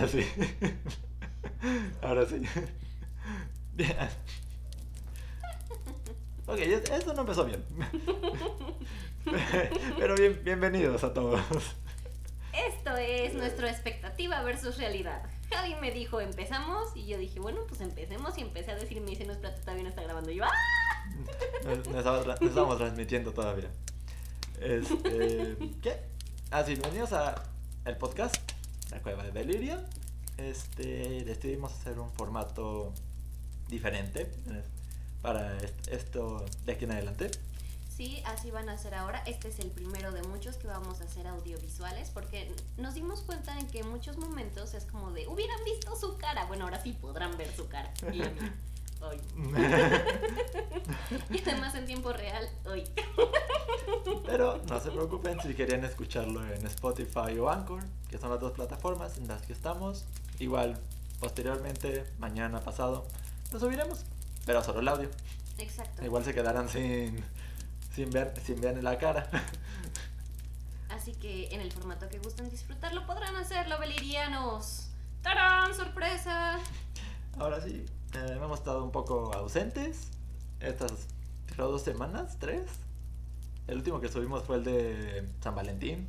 [0.00, 0.26] Ahora sí.
[2.00, 2.42] Ahora sí.
[3.74, 3.96] Bien.
[6.46, 7.62] Ok, esto no empezó bien.
[9.98, 11.42] Pero bien, bienvenidos a todos.
[12.54, 15.22] Esto es nuestra expectativa versus realidad.
[15.50, 19.10] Javi me dijo, empezamos, y yo dije, bueno, pues empecemos, y empecé a decir, me
[19.10, 20.30] dice, no, espérate, todavía no está grabando.
[20.30, 20.50] Y yo, ¡ah!
[21.64, 23.70] No, estamos, transmitiendo todavía.
[24.62, 26.00] Este, ¿qué?
[26.50, 27.42] Ah, sí, bienvenidos a
[27.84, 28.49] el podcast,
[28.90, 29.80] La Cueva de Delirio.
[30.36, 32.92] Este, decidimos hacer un formato
[33.68, 34.30] diferente
[35.22, 35.56] para
[35.90, 37.30] esto de aquí en adelante.
[37.94, 39.22] Sí, así van a ser ahora.
[39.26, 43.58] Este es el primero de muchos que vamos a hacer audiovisuales porque nos dimos cuenta
[43.58, 46.46] en que en muchos momentos es como de, hubieran visto su cara.
[46.46, 47.92] Bueno, ahora sí podrán ver su cara.
[48.10, 48.22] Y
[49.00, 49.20] hoy.
[51.30, 52.84] y además en tiempo real, hoy.
[54.26, 58.52] Pero no se preocupen si querían escucharlo en Spotify o Anchor, que son las dos
[58.52, 60.04] plataformas en las que estamos.
[60.38, 60.78] Igual,
[61.18, 63.06] posteriormente, mañana, pasado,
[63.52, 64.04] lo subiremos,
[64.46, 65.10] pero solo el audio.
[65.58, 66.04] Exacto.
[66.04, 67.24] Igual se quedarán sin,
[67.94, 69.28] sin, ver, sin ver la cara.
[70.90, 74.88] Así que en el formato que gusten disfrutarlo podrán hacerlo, belirianos.
[75.22, 75.74] ¡Tarán!
[75.74, 76.58] ¡Sorpresa!
[77.38, 80.08] Ahora sí, eh, hemos estado un poco ausentes
[80.60, 81.08] estas
[81.68, 82.64] dos semanas, tres.
[83.66, 86.08] El último que subimos fue el de San Valentín.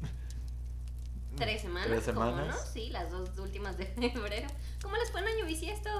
[1.36, 1.88] Tres semanas.
[1.88, 2.46] Tres semanas.
[2.48, 2.72] no?
[2.72, 4.48] Sí, las dos últimas de febrero.
[4.82, 5.90] ¿Cómo les fue en año bisiesto?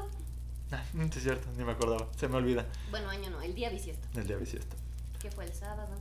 [0.71, 2.09] Ah, es cierto, ni me acordaba.
[2.17, 2.67] Se me olvida.
[2.91, 4.07] Bueno, año no, el día bisiesto.
[4.15, 4.77] El día bisiesto.
[5.19, 5.97] Que fue el sábado.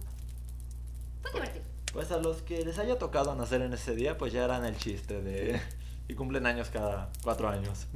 [1.22, 1.66] Fue divertido.
[1.94, 4.78] Pues a los que les haya tocado nacer en ese día, pues ya eran el
[4.78, 5.62] chiste de...
[6.10, 7.88] y cumplen años cada cuatro años.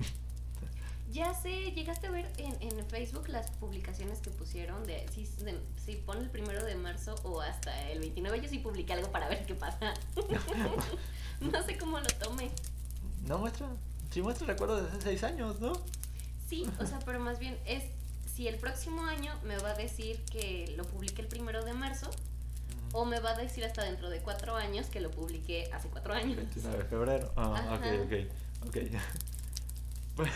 [1.12, 5.95] Ya sé, llegaste a ver en, en Facebook las publicaciones que pusieron de si, si
[5.95, 8.42] pone el primero de marzo o hasta el 29.
[8.42, 9.94] Yo sí publiqué algo para ver qué pasa.
[11.42, 12.50] no sé cómo lo tome.
[13.27, 13.67] No muestra,
[14.10, 15.73] sí muestra recuerdo de hace seis años, ¿no?
[16.48, 17.83] Sí, o sea, pero más bien es
[18.33, 22.10] si el próximo año me va a decir que lo publiqué el primero de marzo
[22.94, 26.14] o me va a decir hasta dentro de cuatro años que lo publiqué hace cuatro
[26.14, 26.38] años.
[26.38, 27.33] 29 de febrero.
[27.36, 28.77] Ah, ok, ok, ok.
[30.16, 30.30] Pues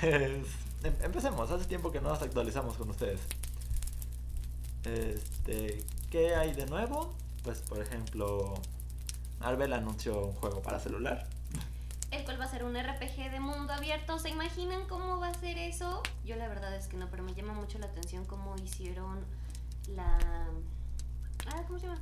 [0.85, 3.19] Em, empecemos, hace tiempo que no nos actualizamos con ustedes.
[4.83, 7.15] Este, ¿qué hay de nuevo?
[7.43, 8.53] Pues por ejemplo,
[9.39, 11.27] Marvel anunció un juego para celular.
[12.11, 14.19] El cual va a ser un RPG de mundo abierto.
[14.19, 16.03] ¿Se imaginan cómo va a ser eso?
[16.23, 19.25] Yo la verdad es que no, pero me llama mucho la atención cómo hicieron
[19.87, 20.19] la...
[21.47, 21.99] Ah, ¿cómo se llama?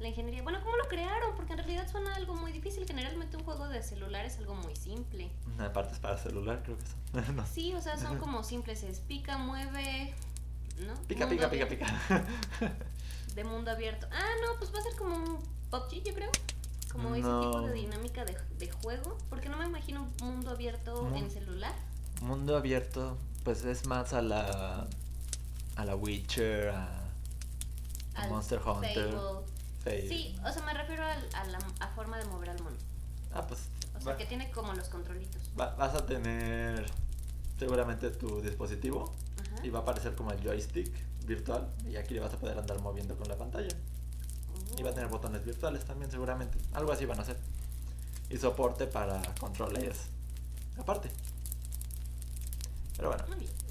[0.00, 0.42] La ingeniería.
[0.42, 1.34] Bueno, ¿cómo lo crearon?
[1.36, 2.86] Porque en realidad suena algo muy difícil.
[2.86, 5.30] Generalmente un juego de celular es algo muy simple.
[5.58, 7.46] Aparte es para celular, creo que son.
[7.52, 8.82] Sí, o sea, son como simples.
[8.82, 10.14] Es pica, mueve,
[10.86, 10.94] ¿no?
[11.06, 11.86] Pica, pica, pica, pica.
[13.34, 14.08] De mundo abierto.
[14.10, 15.38] Ah, no, pues va a ser como un
[15.70, 16.30] PUBG, yo creo.
[16.90, 19.16] Como ese tipo de dinámica de, de, juego.
[19.28, 21.72] Porque no me imagino un mundo abierto en celular.
[22.20, 24.88] Mundo abierto, pues es más a la.
[25.76, 27.10] a la Witcher, a.
[28.16, 29.14] a Monster Hunter.
[29.84, 32.76] Sí, o sea, me refiero a, a la a forma de mover al mono.
[33.32, 33.68] Ah, pues.
[33.96, 35.54] O sea, que tiene como los controlitos.
[35.54, 36.86] vas a tener
[37.58, 39.12] seguramente tu dispositivo
[39.62, 40.90] y va a aparecer como el joystick
[41.26, 43.74] virtual y aquí le vas a poder andar moviendo con la pantalla.
[44.76, 45.12] Y va a tener oh.
[45.12, 46.58] botones virtuales también seguramente.
[46.72, 47.36] Algo así van a hacer.
[48.28, 50.06] Y soporte para controles
[50.78, 51.10] aparte.
[52.96, 53.24] Pero bueno,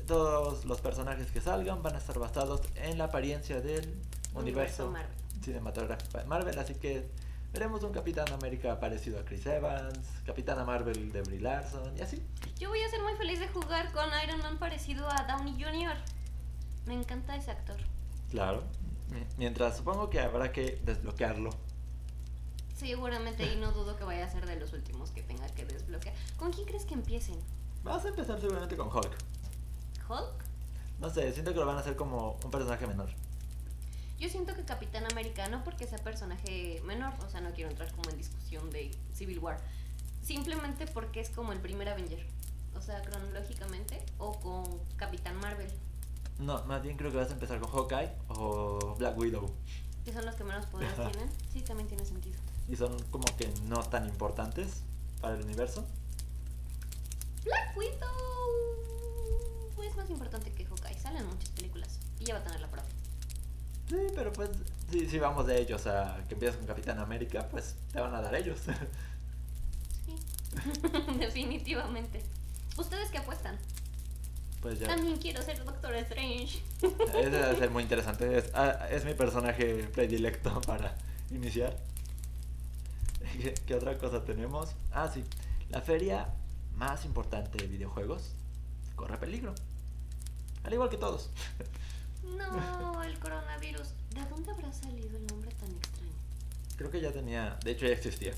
[0.08, 3.96] todos los personajes que salgan van a estar basados en la apariencia del
[4.34, 7.10] universo, universo cinematográfico de Marvel, así que
[7.54, 12.24] veremos un Capitán América parecido a Chris Evans, Capitana Marvel de Brie Larson y así.
[12.58, 15.96] Yo voy a ser muy feliz de jugar con Iron Man parecido a Downey Jr.
[16.86, 17.78] Me encanta ese actor.
[18.30, 18.64] Claro.
[19.38, 21.50] Mientras supongo que habrá que desbloquearlo.
[22.76, 26.16] Seguramente y no dudo que vaya a ser de los últimos que tenga que desbloquear.
[26.38, 27.40] ¿Con quién crees que empiecen?
[27.84, 29.18] Vas a empezar seguramente con Hulk.
[30.10, 30.46] ¿Hulk?
[31.00, 33.10] No sé, siento que lo van a hacer como un personaje menor.
[34.20, 38.10] Yo siento que Capitán Americano, porque sea personaje menor, o sea, no quiero entrar como
[38.10, 39.62] en discusión de Civil War,
[40.22, 42.26] simplemente porque es como el primer Avenger,
[42.76, 44.66] o sea, cronológicamente, o con
[44.98, 45.72] Capitán Marvel.
[46.38, 49.50] No, más bien creo que vas a empezar con Hawkeye o Black Widow.
[50.04, 51.30] Que son los que menos poderes tienen.
[51.52, 52.40] Sí, también tiene sentido.
[52.68, 54.84] Y son como que no tan importantes
[55.22, 55.86] para el universo.
[57.44, 58.10] Black Widow
[59.84, 61.00] es más importante que Hawkeye.
[61.00, 62.99] Salen muchas películas y ya va a tener la propia.
[63.90, 64.52] Sí, pero pues
[64.92, 68.36] si, vamos de ellos a que empiezas con Capitán América, pues te van a dar
[68.36, 68.60] ellos.
[70.06, 70.16] Sí,
[71.20, 72.22] definitivamente.
[72.78, 73.58] ¿Ustedes qué apuestan?
[74.62, 74.88] Pues ya.
[74.88, 76.62] También quiero ser Doctor Strange.
[76.82, 78.38] Ese va a ser muy interesante.
[78.38, 80.96] Es, ah, es mi personaje predilecto para
[81.32, 81.76] iniciar.
[83.66, 84.76] ¿Qué, otra cosa tenemos?
[84.92, 85.24] Ah, sí.
[85.70, 86.30] La feria
[86.76, 88.32] más importante de videojuegos
[88.96, 89.56] corre peligro.
[90.64, 91.30] Al igual que todos.
[92.38, 93.88] No, el coronavirus.
[94.14, 96.12] ¿De dónde habrá salido el nombre tan extraño?
[96.78, 98.34] Creo que ya tenía, de hecho ya existía.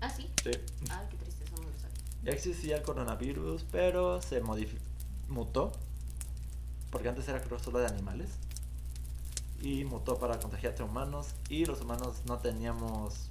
[0.00, 0.30] ¿Ah, sí?
[0.42, 0.50] Sí.
[0.90, 1.96] Ay, qué triste, eso no lo sabía.
[2.24, 4.78] Ya existía el coronavirus, pero se modifi-
[5.28, 5.72] mutó.
[6.90, 8.30] Porque antes era creo solo de animales.
[9.60, 11.28] Y mutó para contagiarse a humanos.
[11.48, 13.28] Y los humanos no teníamos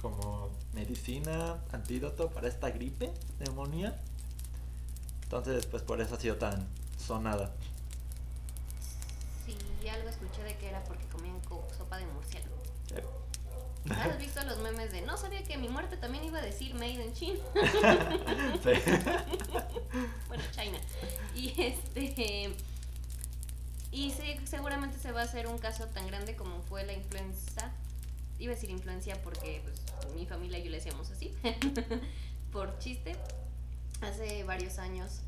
[0.00, 4.00] como medicina, antídoto para esta gripe, neumonía.
[5.22, 6.66] Entonces, pues por eso ha sido tan
[6.98, 7.54] sonada.
[9.82, 12.56] Sí, algo escuché de que era porque comían co- sopa de murciélago.
[13.90, 17.04] ¿Has visto los memes de no sabía que mi muerte también iba a decir Made
[17.04, 17.40] in China?
[20.28, 20.78] bueno, China.
[21.34, 21.52] Y
[21.96, 22.54] este.
[23.90, 27.72] Y sí, seguramente se va a hacer un caso tan grande como fue la influenza.
[28.38, 29.82] Iba a decir influencia porque pues,
[30.14, 31.34] mi familia y yo le decíamos así.
[32.52, 33.16] Por chiste.
[34.00, 35.20] Hace varios años.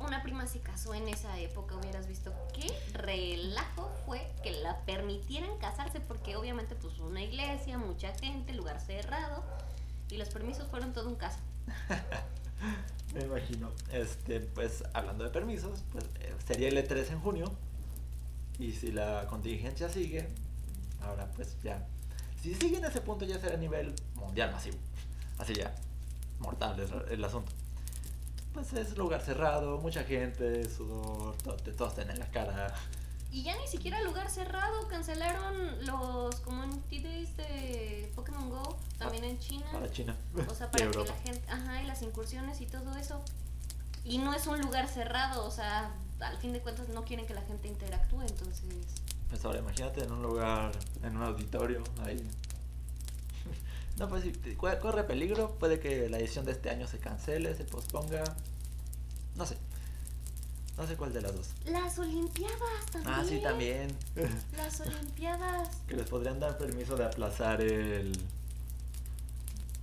[0.00, 1.76] Una prima se casó en esa época.
[1.76, 6.00] Hubieras visto qué relajo fue que la permitieran casarse.
[6.00, 9.42] Porque obviamente, pues, una iglesia, mucha gente, lugar cerrado.
[10.10, 11.38] Y los permisos fueron todo un caso.
[13.14, 13.70] Me imagino.
[13.92, 17.52] Este, pues hablando de permisos, pues eh, sería el E3 en junio.
[18.58, 20.28] Y si la contingencia sigue,
[21.00, 21.86] ahora pues ya.
[22.42, 24.76] Si sigue en ese punto ya será a nivel mundial masivo.
[25.38, 25.74] Así ya,
[26.40, 27.52] mortal es el asunto.
[28.52, 32.74] Pues es lugar cerrado, mucha gente, sudor, to- te tosten en la cara.
[33.30, 39.38] Y ya ni siquiera lugar cerrado, cancelaron los community days de Pokémon Go, también en
[39.38, 39.66] China.
[39.70, 40.16] Para China.
[40.48, 43.20] O sea, para que la gente, ajá, y las incursiones y todo eso.
[44.04, 47.34] Y no es un lugar cerrado, o sea, al fin de cuentas no quieren que
[47.34, 48.64] la gente interactúe, entonces...
[49.28, 50.72] Pues ahora imagínate en un lugar,
[51.02, 52.26] en un auditorio, ahí.
[53.98, 57.64] No, pues si corre peligro, puede que la edición de este año se cancele, se
[57.64, 58.22] posponga.
[59.34, 59.56] No sé.
[60.76, 61.48] No sé cuál de las dos.
[61.64, 63.14] Las Olimpiadas también.
[63.14, 63.96] Ah, sí, también.
[64.56, 65.76] Las Olimpiadas.
[65.88, 68.12] que les podrían dar permiso de aplazar el...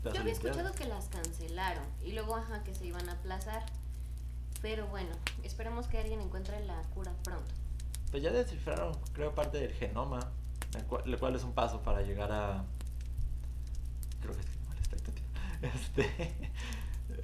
[0.04, 0.58] las Yo había Olimpiadas.
[0.58, 3.66] escuchado que las cancelaron y luego, ajá, que se iban a aplazar.
[4.62, 5.10] Pero bueno,
[5.44, 7.52] esperemos que alguien encuentre la cura pronto.
[8.12, 10.32] Pues ya descifraron, creo, parte del genoma,
[10.78, 12.64] el cual, el cual es un paso para llegar a...
[14.26, 15.26] Creo que es expectativa.
[15.74, 16.34] Este,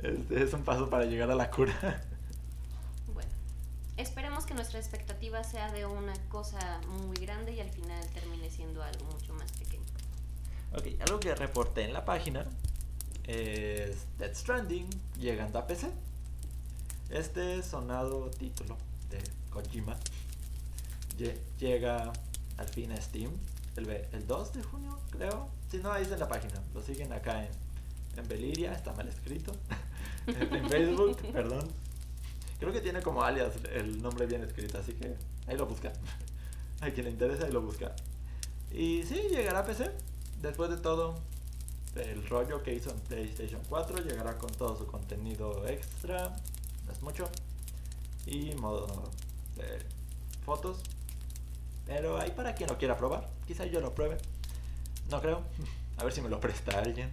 [0.04, 2.02] este es un paso para llegar a la cura.
[3.14, 3.30] Bueno,
[3.98, 8.82] esperemos que nuestra expectativa sea de una cosa muy grande y al final termine siendo
[8.82, 9.84] algo mucho más pequeño.
[10.74, 12.46] Ok, algo que reporté en la página
[13.26, 14.90] es Dead Stranding
[15.20, 15.92] llegando a PC.
[17.10, 18.78] Este sonado título
[19.10, 19.98] de Kojima
[21.18, 22.12] lle- llega
[22.58, 23.32] al fin a Steam
[23.76, 25.50] el, el 2 de junio, creo.
[25.70, 26.62] Si no, ahí está en la página.
[26.74, 27.52] Lo siguen acá en,
[28.18, 29.54] en Beliria, está mal escrito.
[30.28, 31.68] en en Facebook, perdón.
[32.60, 35.16] Creo que tiene como alias el nombre bien escrito, así que
[35.48, 35.92] ahí lo busca.
[36.82, 37.96] A quien le interesa, ahí lo busca.
[38.72, 39.92] Y sí, llegará a PC.
[40.42, 41.20] Después de todo,
[41.96, 46.36] el rollo que hizo en PlayStation 4 llegará con todo su contenido extra.
[46.86, 47.30] No es mucho.
[48.26, 49.12] Y modo
[49.58, 49.80] de
[50.44, 50.82] fotos.
[51.86, 53.30] Pero ahí para quien lo quiera probar.
[53.48, 54.18] Quizá yo lo pruebe.
[55.10, 55.44] No creo.
[55.98, 57.12] A ver si me lo presta alguien.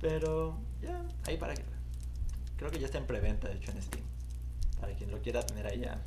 [0.00, 1.62] Pero ya, ahí para que.
[2.56, 4.04] Creo que ya está en preventa, de hecho, en Steam.
[4.80, 6.00] Para quien lo quiera tener ahí ya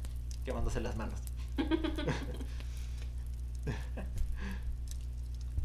[0.43, 1.19] quemándose las manos.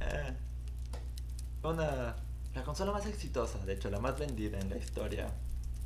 [0.01, 0.33] Eh,
[1.63, 2.17] una,
[2.55, 5.29] la consola más exitosa, de hecho la más vendida en la historia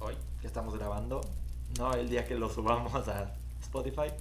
[0.01, 1.21] hoy que estamos grabando,
[1.79, 4.13] no el día que lo subamos a Spotify,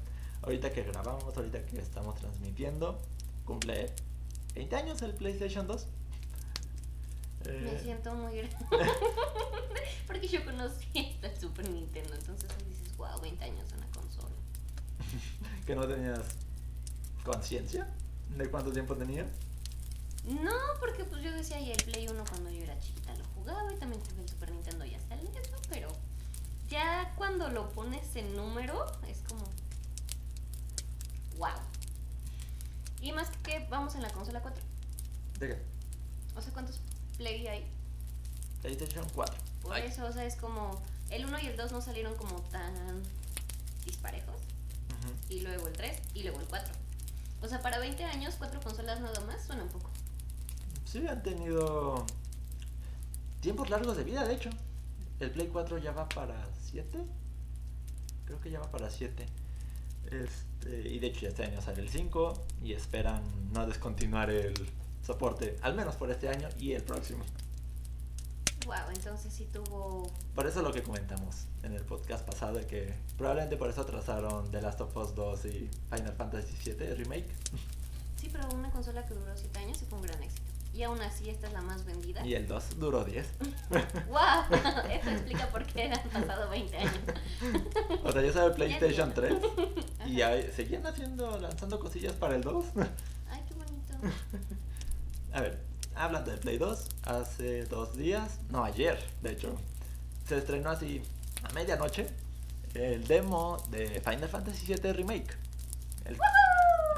[0.44, 3.00] ahorita que grabamos, ahorita que estamos transmitiendo,
[3.46, 3.94] cumple
[4.56, 5.88] 20 años el PlayStation 2.
[7.46, 8.58] Me Eh, siento muy grande.
[10.08, 14.36] Porque yo conocí hasta el Super Nintendo, entonces ahí dices, wow, 20 años una consola.
[15.66, 16.20] que no tenías
[17.24, 17.88] conciencia
[18.36, 19.26] de cuánto tiempo tenía.
[20.26, 23.72] No, porque pues yo decía, y el Play 1 cuando yo era chiquita lo jugaba
[23.74, 25.58] y también tuve el Super Nintendo y hasta el ¿no?
[25.70, 25.90] Pero
[26.70, 29.49] ya cuando lo pones en número es como,
[31.40, 31.50] wow.
[33.02, 34.62] Y más que vamos en la consola 4.
[35.40, 35.62] ¿De qué?
[36.36, 36.80] O sea, ¿cuántos
[37.18, 37.66] Play hay?
[38.62, 39.36] PlayStation 4.
[39.64, 39.88] Por Ay.
[39.88, 43.02] eso, o sea, es como, el 1 y el 2 no salieron como tan
[43.86, 44.36] disparejos.
[44.90, 45.34] Ujú.
[45.34, 46.74] y luego el 3 y luego el 4.
[47.42, 49.90] O sea, para 20 años, cuatro consolas nada más suena un poco.
[50.86, 52.06] Sí, han tenido
[53.40, 54.50] tiempos largos de vida, de hecho.
[55.20, 57.00] El Play 4 ya va para 7.
[58.26, 59.26] Creo que ya va para 7.
[60.12, 63.24] Este, y de hecho ya este año sale el 5 y esperan
[63.54, 64.54] no descontinuar el
[65.06, 67.24] soporte, al menos por este año y el próximo.
[68.66, 70.12] Wow, entonces sí tuvo.
[70.36, 74.52] Por eso lo que comentamos en el podcast pasado, de que probablemente por eso atrasaron
[74.52, 77.30] The Last of Us 2 y Final Fantasy VII Remake.
[78.18, 80.49] Sí, pero una consola que duró 7 años y fue un gran éxito.
[80.80, 82.26] Y aún así esta es la más vendida.
[82.26, 83.28] Y el 2 duró 10.
[84.08, 84.60] ¡Wow!
[84.90, 86.94] Eso explica por qué han pasado 20 años.
[88.06, 89.34] O sea, yo sabía el PlayStation 3
[90.06, 92.66] y ya seguían haciendo, lanzando cosillas para el 2.
[93.30, 93.94] Ay, qué bonito.
[95.34, 95.62] A ver,
[95.96, 99.58] hablando del Play 2, hace dos días, no ayer, de hecho,
[100.30, 101.02] se estrenó así
[101.44, 102.08] a medianoche
[102.74, 105.36] el demo de Final Fantasy VII Remake.
[106.06, 106.18] El,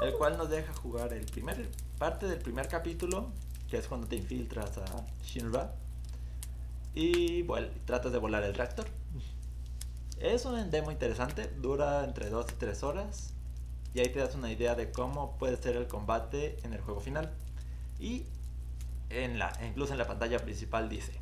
[0.02, 3.32] el cual nos deja jugar el primer parte del primer capítulo,
[3.72, 4.84] que es cuando te infiltras a
[5.24, 5.72] Shinra
[6.94, 7.42] y
[7.86, 8.86] tratas de volar el reactor.
[10.18, 13.32] Es un demo interesante, dura entre 2 y 3 horas
[13.94, 17.00] y ahí te das una idea de cómo puede ser el combate en el juego
[17.00, 17.32] final.
[17.98, 18.26] Y
[19.08, 21.18] en la, incluso en la pantalla principal dice,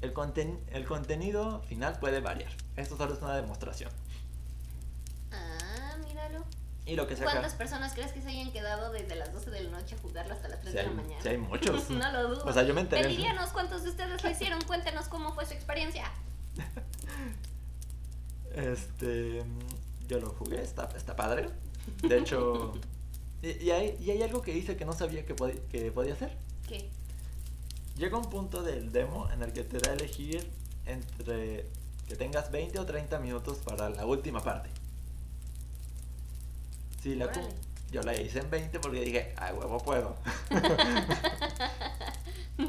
[0.00, 2.52] el, conten el contenido final puede variar.
[2.76, 3.90] Esto solo es una demostración.
[6.84, 9.62] Y lo que se ¿Cuántas personas crees que se hayan quedado desde las 12 de
[9.62, 11.22] la noche a jugarlo hasta las 3 Sí de la mañana?
[11.22, 11.90] sí hay muchos.
[11.90, 12.44] no lo dudo.
[12.44, 13.06] O sea, yo me enteré.
[13.08, 14.60] Diríanos cuántos de ustedes lo hicieron.
[14.62, 16.10] Cuéntenos cómo fue su experiencia.
[18.54, 19.42] Este,
[20.08, 21.48] yo lo jugué, está, está padre.
[22.02, 22.74] De hecho,
[23.42, 26.12] y, y hay, y hay algo que hice que no sabía que, pod- que podía
[26.12, 26.36] hacer.
[26.68, 26.90] ¿Qué?
[27.96, 30.50] Llega un punto del demo en el que te da a elegir
[30.86, 31.66] entre
[32.08, 34.68] que tengas 20 o 30 minutos para la última parte.
[37.02, 37.48] Sí, la Órale.
[37.90, 40.16] yo la hice en 20 porque dije, ay, huevo, puedo.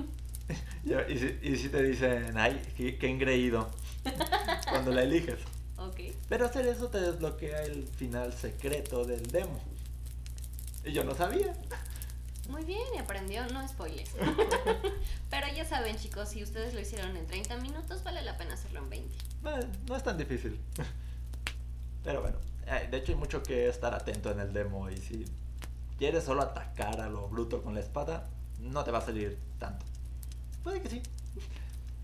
[0.83, 3.69] y, y si, y si te dicen, ay, qué, qué engreído,
[4.69, 5.39] cuando la eliges.
[5.77, 5.99] Ok.
[6.29, 9.59] Pero hacer eso te desbloquea el final secreto del demo.
[10.85, 11.53] Y yo no sabía.
[12.49, 14.11] Muy bien, y aprendió, no spoilers.
[15.29, 18.79] Pero ya saben, chicos, si ustedes lo hicieron en 30 minutos, vale la pena hacerlo
[18.79, 19.15] en 20.
[19.15, 20.59] Eh, No es tan difícil.
[22.03, 22.37] Pero bueno,
[22.89, 25.25] de hecho hay mucho que estar atento en el demo y si
[25.97, 28.29] quieres solo atacar a lo bruto con la espada,
[28.59, 29.85] no te va a salir tanto.
[30.63, 31.01] Puede que sí,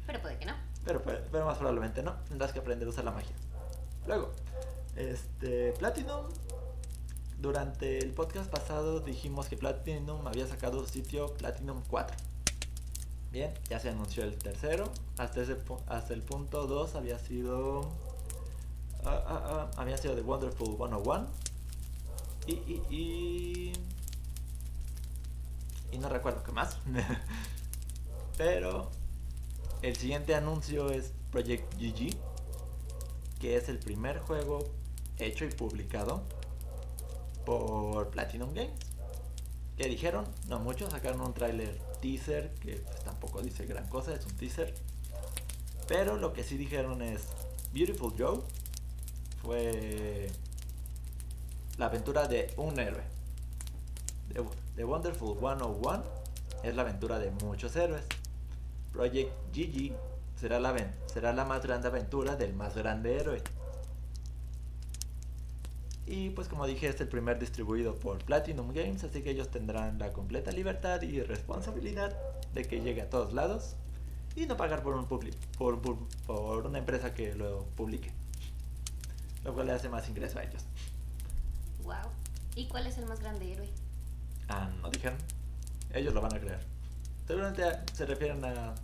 [0.05, 0.53] Pero puede que no.
[0.83, 2.13] pero, pero más probablemente no.
[2.27, 3.35] Tendrás que aprender a usar la magia.
[4.07, 4.31] Luego,
[4.95, 6.25] este Platinum.
[7.39, 12.17] Durante el podcast pasado dijimos que Platinum había sacado su sitio Platinum 4.
[13.31, 14.91] Bien, ya se anunció el tercero.
[15.17, 15.55] Hasta, ese,
[15.87, 17.89] hasta el punto 2 había sido.
[19.09, 21.27] Ah, ah, ah, había sido The Wonderful 101.
[22.47, 23.73] Y, y, y.
[25.91, 26.77] Y no recuerdo qué más.
[28.37, 28.89] Pero
[29.81, 32.17] el siguiente anuncio es Project GG,
[33.39, 34.59] que es el primer juego
[35.17, 36.23] hecho y publicado
[37.45, 38.79] por Platinum Games.
[39.77, 40.25] ¿Qué dijeron?
[40.47, 44.73] No mucho, sacaron un tráiler teaser que pues, tampoco dice gran cosa, es un teaser.
[45.87, 47.27] Pero lo que sí dijeron es
[47.73, 48.43] Beautiful Joe
[49.49, 50.27] fue
[51.79, 53.01] la aventura de un héroe.
[54.75, 56.03] The, Wonderful 101
[56.61, 58.05] es la aventura de muchos héroes.
[58.93, 59.93] Project GG
[60.35, 60.75] será la,
[61.07, 63.41] será la más grande aventura del más grande héroe.
[66.05, 69.97] Y pues como dije es el primer distribuido por Platinum Games, así que ellos tendrán
[69.97, 72.15] la completa libertad y responsabilidad
[72.53, 73.77] de que llegue a todos lados
[74.35, 75.27] y no pagar por un por,
[75.57, 78.11] por, por una empresa que lo publique.
[79.43, 80.63] Lo cual le hace más ingreso a ellos.
[81.83, 81.95] Wow.
[82.55, 83.69] ¿Y cuál es el más grande héroe?
[84.49, 85.17] Ah, no dijeron.
[85.93, 86.59] Ellos lo van a crear.
[87.27, 88.75] Seguramente se refieren a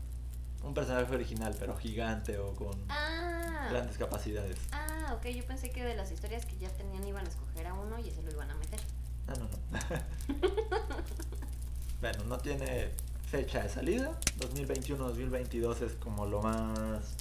[0.63, 3.67] un personaje original, pero gigante o con Ah.
[3.69, 4.57] grandes capacidades.
[4.71, 5.25] Ah, ok.
[5.27, 8.09] Yo pensé que de las historias que ya tenían iban a escoger a uno y
[8.09, 8.79] ese lo iban a meter.
[9.27, 9.79] No, no, no.
[12.01, 12.89] bueno, no tiene
[13.29, 14.11] fecha de salida.
[14.39, 17.15] 2021-2022 es como lo más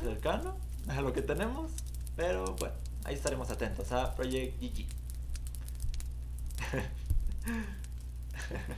[0.00, 0.56] ¿Cercano?
[0.88, 1.72] a lo que tenemos.
[2.16, 2.74] Pero bueno,
[3.04, 4.86] ahí estaremos atentos a Project GG.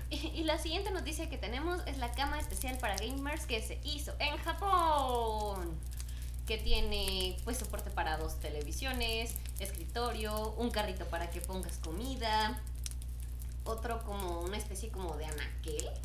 [0.08, 4.12] Y, la siguiente noticia que tenemos es la cama especial para gamers que se hizo
[4.18, 5.76] en Japón.
[6.46, 12.62] Que tiene pues soporte para dos televisiones, escritorio, un carrito para que pongas comida,
[13.64, 15.90] otro como una especie como de anaquel.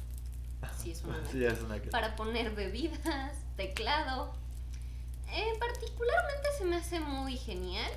[0.82, 1.32] Sí, es un anaquel.
[1.32, 1.90] Sí, es una que...
[1.90, 4.34] Para poner bebidas, teclado.
[5.34, 7.92] Eh, particularmente se me hace muy genial.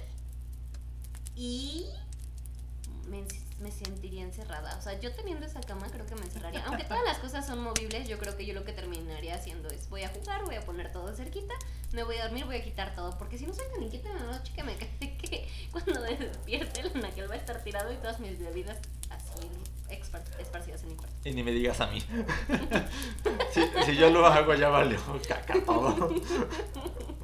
[1.34, 1.86] Y
[3.08, 3.24] me,
[3.60, 4.76] me sentiría encerrada.
[4.78, 6.64] O sea, yo teniendo esa cama creo que me encerraría.
[6.66, 9.88] Aunque todas las cosas son movibles, yo creo que yo lo que terminaría haciendo es
[9.88, 11.54] voy a jugar, voy a poner todo cerquita,
[11.92, 13.16] me voy a dormir, voy a quitar todo.
[13.18, 16.80] Porque si no soy tan inquieta en la noche que me cae que cuando despierte
[16.80, 18.78] el anaquel va a estar tirado y todas mis bebidas
[19.10, 19.48] así
[20.38, 21.14] esparcidas en mi cuarto.
[21.24, 22.00] Y ni me digas a mí.
[23.52, 26.14] si, si, yo lo hago ya valió caca todo.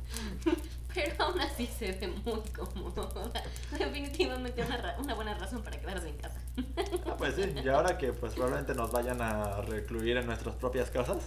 [0.94, 3.32] Pero aún así se ve muy cómodo.
[3.78, 6.38] Definitivamente una, una buena razón para quedarse en casa.
[7.06, 10.90] Ah, pues sí, y ahora que pues probablemente nos vayan a recluir en nuestras propias
[10.90, 11.22] casas,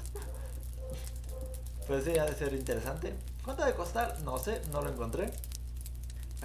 [1.87, 3.15] pues sí, ha de ser interesante.
[3.43, 4.19] ¿Cuánto de costar?
[4.21, 5.31] No sé, no lo encontré.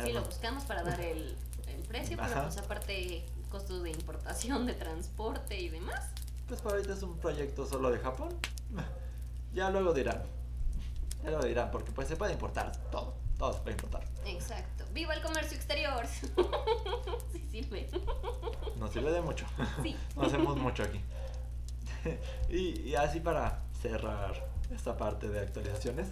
[0.02, 1.36] Sí, lo buscamos para dar el,
[1.66, 6.08] el precio, pero pues aparte costos de importación, de transporte y demás.
[6.46, 8.30] Pues para ahorita es un proyecto solo de Japón.
[9.52, 10.22] Ya luego dirán.
[11.22, 13.14] Ya lo dirán, porque pues se puede importar todo.
[13.38, 14.04] Todo se puede importar.
[14.26, 14.84] Exacto.
[14.92, 16.06] ¡Viva el comercio exterior!
[17.32, 17.88] sí sirve.
[18.76, 19.46] Nos sirve de mucho.
[19.82, 19.96] Sí.
[20.16, 21.00] No hacemos mucho aquí.
[22.48, 26.08] y, así para cerrar esta parte de actualizaciones.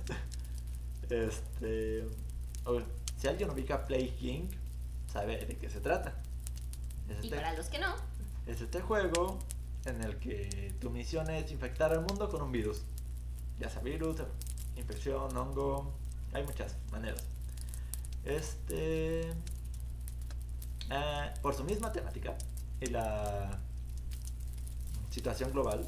[1.10, 2.06] Este.
[3.16, 4.48] Si alguien ubica Play King,
[5.12, 6.14] sabe de qué se trata.
[7.08, 7.94] y este para los que no.
[8.46, 9.38] Es este juego
[9.84, 12.82] en el que tu misión es infectar al mundo con un virus.
[13.58, 14.16] Ya sea virus,
[14.78, 15.92] infección, hongo,
[16.32, 17.22] hay muchas maneras.
[18.24, 19.30] Este.
[20.90, 22.34] Eh, por su misma temática
[22.80, 23.58] y la
[25.10, 25.86] situación global,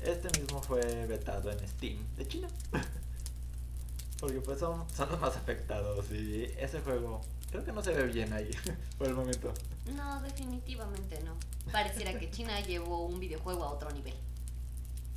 [0.00, 2.48] este mismo fue vetado en Steam de China.
[4.20, 8.04] Porque pues son, son los más afectados y ese juego creo que no se ve
[8.06, 8.50] bien ahí
[8.98, 9.52] por el momento.
[9.94, 11.36] No, definitivamente no.
[11.72, 14.14] Pareciera que China llevó un videojuego a otro nivel.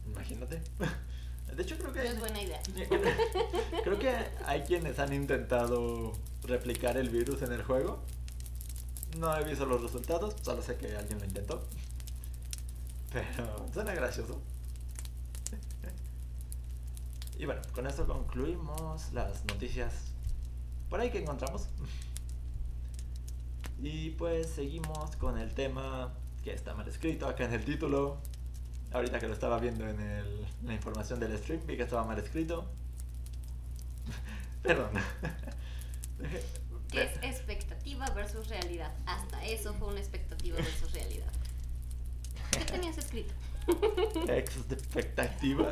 [0.07, 0.61] Imagínate.
[1.55, 2.03] De hecho, creo que.
[2.03, 2.61] No es buena idea.
[3.83, 8.03] Creo que hay quienes han intentado replicar el virus en el juego.
[9.17, 11.63] No he visto los resultados, solo sé que alguien lo intentó.
[13.11, 14.41] Pero suena gracioso.
[17.35, 20.13] Y bueno, con esto concluimos las noticias
[20.93, 21.67] por ahí que encontramos.
[23.81, 28.21] Y pues seguimos con el tema que está mal escrito acá en el título.
[28.93, 32.19] Ahorita que lo estaba viendo en el, la información del stream, vi que estaba mal
[32.19, 32.69] escrito.
[34.61, 34.91] Perdón.
[36.91, 38.93] ¿Qué es expectativa versus realidad?
[39.07, 41.31] Hasta eso fue una expectativa versus realidad.
[42.51, 43.33] ¿Qué tenías escrito?
[44.27, 45.67] Expectativa.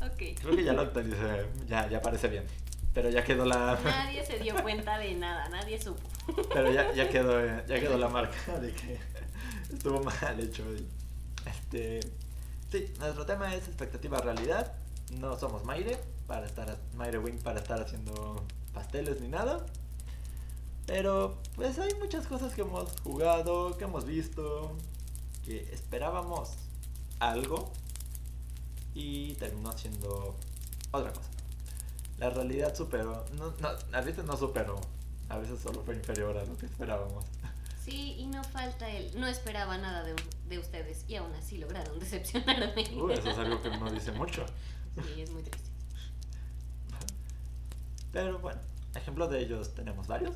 [0.00, 0.22] ok.
[0.40, 2.44] Creo que ya lo actualicé, ya, ya parece bien.
[2.92, 3.76] Pero ya quedó la.
[3.82, 6.08] Nadie se dio cuenta de nada, nadie supo.
[6.52, 9.00] Pero ya, ya quedó, ya quedó la marca de que
[9.74, 10.64] estuvo mal hecho.
[11.46, 12.00] Este,
[12.70, 14.72] sí, nuestro tema es expectativa realidad.
[15.20, 19.64] No somos Maire para estar Maire Wing para estar haciendo pasteles ni nada.
[20.86, 24.76] Pero pues hay muchas cosas que hemos jugado, que hemos visto,
[25.44, 26.50] que esperábamos
[27.20, 27.72] algo
[28.94, 30.36] y terminó siendo
[30.90, 31.30] otra cosa.
[32.18, 34.80] La realidad superó, no, no, a veces no superó,
[35.28, 37.24] a veces solo fue inferior a lo que esperábamos.
[37.84, 39.10] Sí, y no falta él.
[39.16, 40.14] No esperaba nada de,
[40.48, 42.88] de ustedes y aún así lograron decepcionarme.
[42.96, 44.46] Uh, eso es algo que no dice mucho.
[45.04, 45.70] Sí, es muy triste.
[48.12, 48.60] Pero bueno,
[48.94, 50.34] ejemplos de ellos tenemos varios.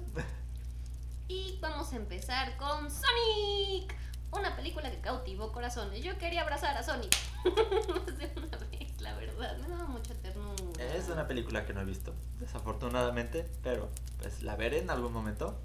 [1.29, 3.95] Y vamos a empezar con Sonic.
[4.31, 6.03] Una película que cautivó corazones.
[6.03, 7.17] Yo quería abrazar a Sonic.
[7.45, 9.57] Más de una vez, la verdad.
[9.59, 10.85] Me daba mucha ternura.
[10.95, 13.49] Es una película que no he visto, desafortunadamente.
[13.63, 13.89] Pero
[14.21, 15.59] pues la veré en algún momento.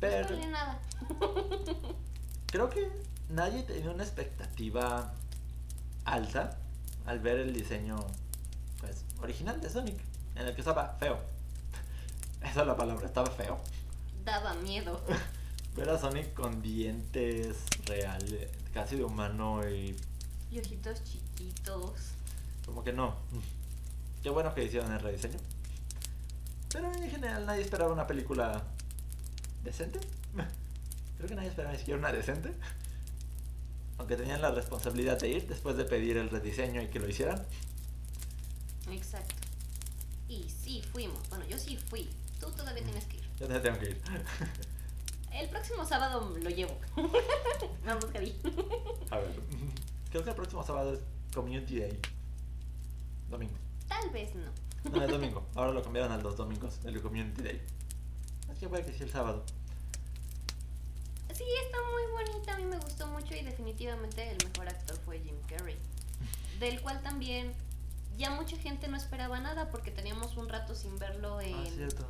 [0.00, 0.36] Pero.
[0.36, 0.80] No nada.
[2.46, 2.90] creo que
[3.28, 5.12] nadie tenía una expectativa
[6.04, 6.58] alta
[7.06, 7.96] al ver el diseño
[8.80, 10.00] pues, original de Sonic,
[10.34, 11.18] en el que estaba feo.
[12.42, 13.58] Esa es la palabra, estaba feo.
[14.24, 15.00] Daba miedo.
[15.76, 19.96] Ver a Sonic con dientes reales, casi de humano y.
[20.50, 22.14] Y ojitos chiquitos.
[22.66, 23.14] Como que no.
[24.22, 25.38] Qué bueno que hicieron el rediseño.
[26.72, 28.64] Pero en general nadie esperaba una película
[29.68, 30.00] decente.
[31.16, 32.52] Creo que nadie esperaba ni siquiera una decente.
[33.98, 37.44] Aunque tenían la responsabilidad de ir después de pedir el rediseño y que lo hicieran.
[38.90, 39.34] Exacto.
[40.28, 41.28] Y sí, fuimos.
[41.30, 42.08] Bueno, yo sí fui.
[42.38, 43.24] Tú todavía tienes que ir.
[43.38, 44.02] Yo todavía tengo que ir.
[45.32, 46.78] El próximo sábado lo llevo.
[47.84, 48.34] Vamos, Javi.
[49.10, 49.40] A ver.
[50.10, 51.00] Creo que el próximo sábado es
[51.34, 52.00] Community Day.
[53.28, 53.54] Domingo.
[53.88, 54.50] Tal vez no.
[54.90, 55.46] No, es domingo.
[55.54, 57.60] Ahora lo cambiaron a los domingos, el Community Day.
[58.50, 59.44] Así que puede que sí el sábado.
[61.38, 65.20] Sí, está muy bonita, a mí me gustó mucho y definitivamente el mejor actor fue
[65.20, 65.76] Jim Carrey.
[66.58, 67.54] Del cual también
[68.16, 71.54] ya mucha gente no esperaba nada porque teníamos un rato sin verlo en...
[71.54, 72.04] Ah, cierto.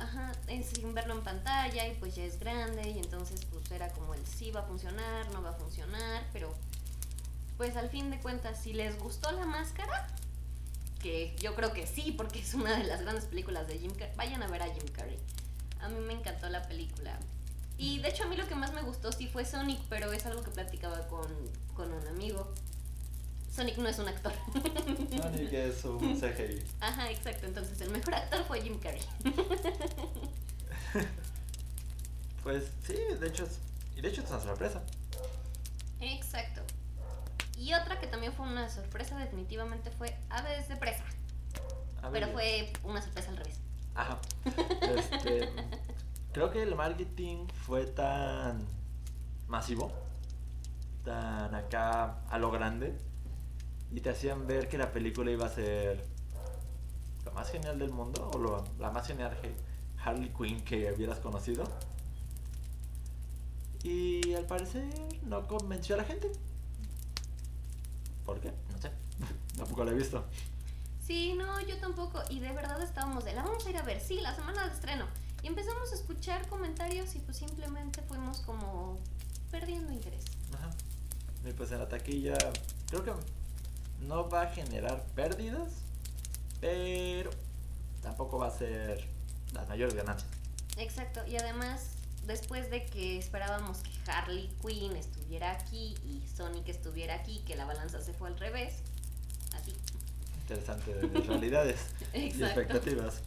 [0.00, 0.32] Ajá,
[0.74, 4.26] sin verlo en pantalla y pues ya es grande y entonces pues era como el
[4.26, 6.52] sí va a funcionar, no va a funcionar, pero
[7.56, 10.08] pues al fin de cuentas si les gustó la máscara,
[11.00, 14.16] que yo creo que sí porque es una de las grandes películas de Jim Carrey,
[14.16, 15.20] vayan a ver a Jim Carrey.
[15.80, 17.16] A mí me encantó la película.
[17.84, 20.24] Y de hecho a mí lo que más me gustó sí fue Sonic, pero es
[20.24, 21.28] algo que platicaba con,
[21.74, 22.50] con un amigo.
[23.54, 24.32] Sonic no es un actor.
[25.22, 26.64] Sonic es un CGI.
[26.80, 27.44] Ajá, exacto.
[27.44, 29.02] Entonces el mejor actor fue Jim Carrey.
[32.42, 33.58] pues sí, de hecho es,
[33.94, 34.82] y de hecho es una sorpresa.
[36.00, 36.62] Exacto.
[37.58, 41.04] Y otra que también fue una sorpresa definitivamente fue Aves de Presa.
[42.10, 43.58] Pero fue una sorpresa al revés.
[43.94, 44.18] Ajá.
[44.80, 45.50] Este,
[46.34, 48.66] creo que el marketing fue tan
[49.46, 49.92] masivo,
[51.04, 52.98] tan acá a lo grande,
[53.92, 56.04] y te hacían ver que la película iba a ser
[57.24, 59.38] lo más genial del mundo, o la más genial
[60.04, 61.64] Harley Quinn que hubieras conocido.
[63.84, 64.92] Y al parecer
[65.22, 66.32] no convenció a la gente.
[68.26, 68.52] ¿Por qué?
[68.72, 68.90] No sé.
[69.56, 70.24] Tampoco la he visto.
[71.06, 72.22] Sí, no, yo tampoco.
[72.30, 74.00] Y de verdad estábamos de la vamos a ir a ver.
[74.00, 75.06] Sí, la semana de estreno.
[75.44, 78.98] Y empezamos a escuchar comentarios y pues simplemente fuimos como
[79.50, 80.24] perdiendo interés.
[80.54, 80.70] Ajá.
[81.46, 82.38] Y pues en la taquilla
[82.88, 83.12] creo que
[84.00, 85.82] no va a generar pérdidas,
[86.62, 87.28] pero
[88.00, 89.06] tampoco va a ser
[89.52, 90.30] las mayores ganancias.
[90.78, 91.20] Exacto.
[91.26, 91.90] Y además,
[92.26, 97.66] después de que esperábamos que Harley Quinn estuviera aquí y Sonic estuviera aquí, que la
[97.66, 98.76] balanza se fue al revés,
[99.52, 99.74] así
[100.40, 101.80] interesante de realidades
[102.14, 103.20] y expectativas.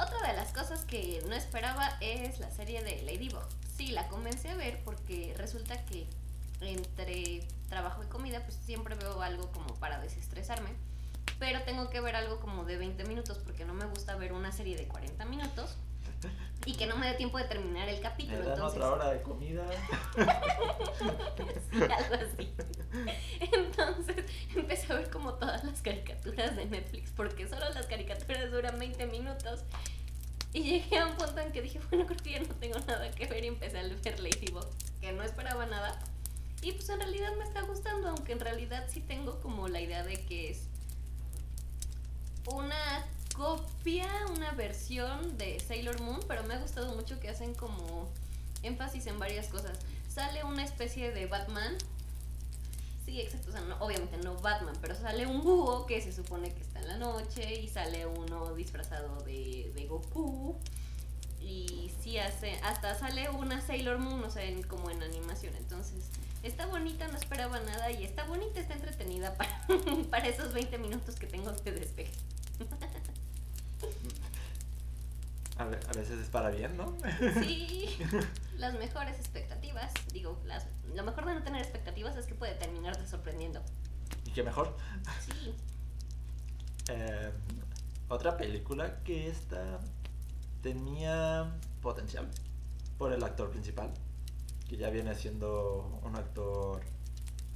[0.00, 3.44] Otra de las cosas que no esperaba es la serie de Ladybug.
[3.76, 6.06] Sí, la comencé a ver porque resulta que
[6.62, 10.70] entre trabajo y comida pues siempre veo algo como para desestresarme.
[11.38, 14.52] Pero tengo que ver algo como de 20 minutos porque no me gusta ver una
[14.52, 15.76] serie de 40 minutos
[16.66, 18.38] y que no me dé tiempo de terminar el capítulo.
[18.38, 19.64] Me dan otra hora de comida.
[21.70, 22.52] sí, algo así.
[23.52, 28.78] Entonces empecé a ver como todas las caricaturas de Netflix, porque solo las caricaturas duran
[28.78, 29.64] 20 minutos.
[30.52, 33.10] Y llegué a un punto en que dije, bueno, creo que ya no tengo nada
[33.12, 34.66] que ver y empecé a ver Ladybug,
[35.00, 35.96] que no esperaba nada.
[36.62, 40.02] Y pues en realidad me está gustando, aunque en realidad sí tengo como la idea
[40.02, 40.66] de que es
[42.46, 43.06] una
[43.40, 48.06] copia, una versión de Sailor Moon, pero me ha gustado mucho que hacen como
[48.62, 49.78] énfasis en varias cosas.
[50.14, 51.78] Sale una especie de Batman.
[53.06, 56.60] Sí, exacto, o sea, obviamente no Batman, pero sale un búho que se supone que
[56.60, 60.58] está en la noche y sale uno disfrazado de, de Goku.
[61.40, 65.56] Y sí hace, hasta sale una Sailor Moon, o sea, como en animación.
[65.56, 66.10] Entonces,
[66.42, 69.66] está bonita, no esperaba nada y está bonita, está entretenida para,
[70.10, 72.12] para esos 20 minutos que tengo de despeje.
[75.60, 76.96] A, veces es para bien, ¿no?
[77.42, 77.98] Sí,
[78.56, 82.96] las mejores expectativas, digo, las, lo mejor de no tener expectativas es que puede terminar
[82.98, 83.62] de sorprendiendo.
[84.24, 84.76] ¿Y qué mejor?
[85.20, 85.54] Sí.
[86.92, 87.30] Eh,
[88.08, 89.78] otra película que esta
[90.60, 92.28] tenía potencial
[92.98, 93.92] por el actor principal,
[94.68, 96.80] que ya viene siendo un actor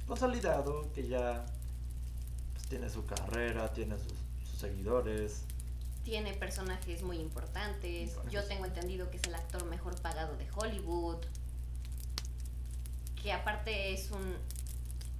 [0.07, 1.45] consolidado, que ya
[2.53, 5.43] pues, tiene su carrera, tiene sus seguidores,
[6.05, 8.11] tiene personajes muy importantes.
[8.29, 11.17] Yo tengo entendido que es el actor mejor pagado de Hollywood.
[13.21, 14.37] Que aparte es un.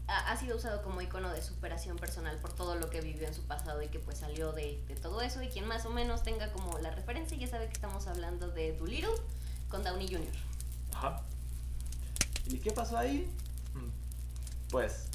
[0.08, 3.42] Ha, sido usado como icono de superación personal por todo lo que vivió en su
[3.42, 5.42] pasado y que pues salió de, todo eso.
[5.42, 8.78] Y quien más o menos tenga como la referencia ya sabe que estamos hablando de
[8.78, 9.10] Doolittle
[9.68, 10.36] con Downey Jr.
[10.94, 11.24] Ajá.
[12.46, 13.28] ¿Y qué pasó ahí?
[13.74, 15.08] Mm, pues.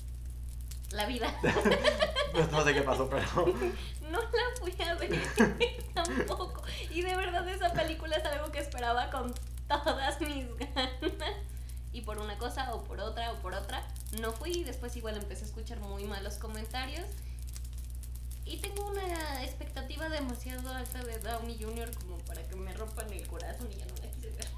[0.90, 1.32] La vida.
[2.50, 3.26] no sé qué pasó, pero
[4.10, 5.20] no la fui a ver
[5.94, 6.62] tampoco.
[6.90, 9.34] Y de verdad esa película es algo que esperaba con
[9.68, 10.90] todas mis ganas.
[11.92, 13.86] Y por una cosa o por otra o por otra,
[14.20, 14.52] no fui.
[14.52, 17.06] Y después igual empecé a escuchar muy malos comentarios.
[18.44, 21.90] Y tengo una expectativa demasiado alta de Downey Jr.
[21.98, 24.48] como para que me rompan el corazón y ya no la quise ver.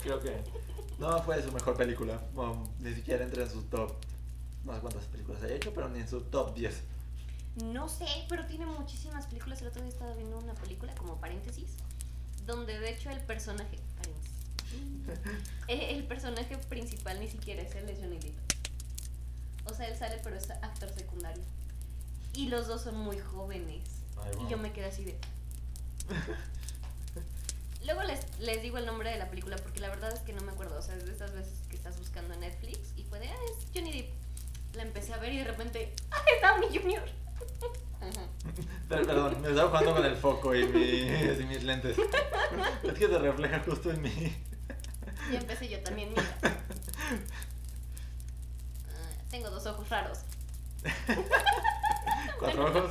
[0.00, 0.42] Creo que
[0.98, 2.20] no fue su mejor película.
[2.80, 3.92] ni siquiera entra en su top.
[4.64, 6.82] No sé cuántas películas haya hecho, pero ni en su top 10.
[7.62, 9.60] No sé, pero tiene muchísimas películas.
[9.60, 11.70] El otro día estaba viendo una película como paréntesis,
[12.46, 13.78] donde de hecho el personaje.
[15.68, 18.34] Eh, el personaje principal ni siquiera es el de Johnny Depp.
[19.66, 21.42] O sea, él sale, pero es actor secundario.
[22.34, 23.82] Y los dos son muy jóvenes.
[24.44, 25.16] Y yo me quedé así de.
[27.86, 30.42] Luego les, les digo el nombre de la película porque la verdad es que no
[30.42, 30.78] me acuerdo.
[30.78, 33.36] O sea, es de esas veces que estás buscando en Netflix y fue de, ah,
[33.50, 34.23] es Johnny Depp.
[34.74, 37.24] La empecé a ver y de repente, ¡ah, es Downey Jr.!
[38.88, 40.66] perdón, me estaba jugando con el foco y,
[41.48, 41.96] mis lentes.
[42.82, 44.36] Es que te refleja justo en mí.
[45.32, 46.24] Y empecé yo también, mira.
[48.88, 50.18] Ah, tengo dos ojos raros.
[52.38, 52.90] ¿Cuatro ojos?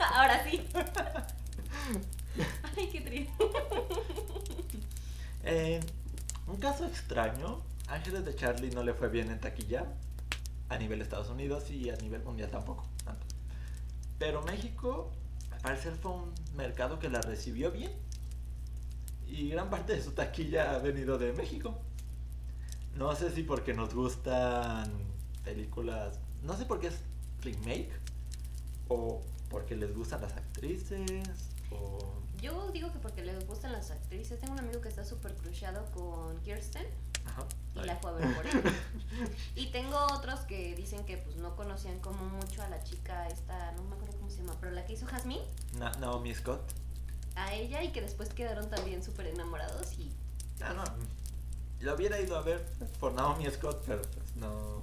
[0.14, 0.68] Ahora sí.
[2.76, 3.32] Ay, qué triste.
[6.46, 9.86] un caso extraño, Ángeles de Charlie no le fue bien en taquilla
[10.72, 12.86] a nivel Estados Unidos y a nivel mundial tampoco.
[14.18, 15.10] Pero México,
[15.50, 17.92] al parecer, fue un mercado que la recibió bien.
[19.26, 21.78] Y gran parte de su taquilla ha venido de México.
[22.96, 24.92] No sé si porque nos gustan
[25.44, 26.18] películas.
[26.42, 27.00] No sé por qué es
[27.42, 27.90] remake.
[28.88, 31.50] O porque les gustan las actrices.
[32.40, 34.38] Yo digo que porque les gustan las actrices.
[34.40, 36.86] Tengo un amigo que está súper cruciado con Kirsten.
[37.26, 37.46] Ajá.
[37.74, 38.62] Y la fue a ver por él.
[39.56, 43.72] y tengo otros que dicen que pues no conocían como mucho a la chica esta,
[43.72, 45.42] no me acuerdo cómo se llama, pero la que hizo Jasmine.
[46.00, 46.60] Naomi Scott.
[47.34, 50.12] A ella y que después quedaron también súper enamorados y...
[50.60, 50.84] Ah, no.
[51.80, 52.64] Lo hubiera ido a ver
[53.00, 54.82] por Naomi Scott, pero pues no...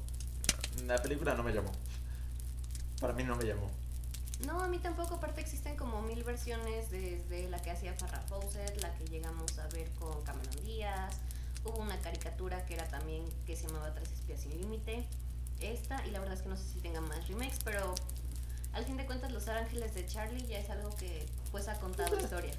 [0.86, 1.71] La película no me llamó.
[2.99, 3.69] Para mí no me llamó.
[4.45, 5.15] No, a mí tampoco.
[5.15, 9.67] Aparte existen como mil versiones desde la que hacía Farrah Fawcett, la que llegamos a
[9.67, 11.17] ver con Cameron Díaz.
[11.65, 15.06] Hubo una caricatura que era también que se llamaba Tres espías sin límite.
[15.60, 17.93] Esta, y la verdad es que no sé si tengan más remakes, pero
[18.72, 22.17] al fin de cuentas Los Ángeles de Charlie ya es algo que pues ha contado
[22.17, 22.54] historia.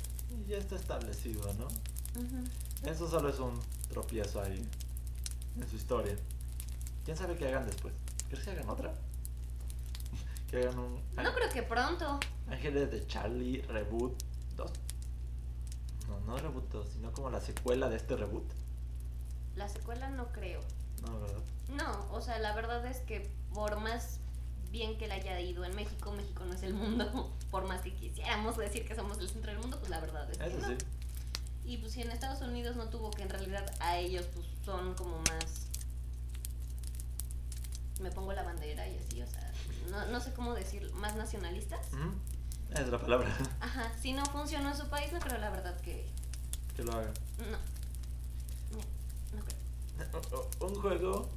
[0.46, 1.68] Ya está establecido, ¿no?
[2.88, 4.68] Eso solo es un tropiezo ahí
[5.56, 6.16] en su historia.
[7.04, 7.94] ¿Quién sabe qué hagan después?
[8.28, 8.94] ¿Crees que hagan otra?
[10.52, 12.18] No creo que pronto.
[12.48, 14.20] Ángeles de Charlie Reboot
[14.56, 14.70] 2.
[16.08, 18.50] No, no Reboot 2, sino como la secuela de este reboot.
[19.56, 20.60] La secuela no creo.
[21.02, 21.40] No, ¿verdad?
[21.68, 24.18] No, o sea, la verdad es que por más
[24.70, 27.32] bien que le haya ido en México, México no es el mundo.
[27.50, 30.38] Por más que quisiéramos decir que somos el centro del mundo, pues la verdad es
[30.38, 30.78] que no.
[31.64, 34.94] Y pues si en Estados Unidos no tuvo que en realidad a ellos pues son
[34.94, 35.70] como más
[38.00, 39.52] me pongo la bandera y así, o sea,
[39.90, 41.86] no, no sé cómo decir, más nacionalistas.
[42.70, 43.28] Es la palabra.
[43.60, 46.08] Ajá, si no funcionó en su país, no creo la verdad que...
[46.76, 47.12] Que lo haga.
[47.38, 47.58] No.
[50.60, 51.28] Un juego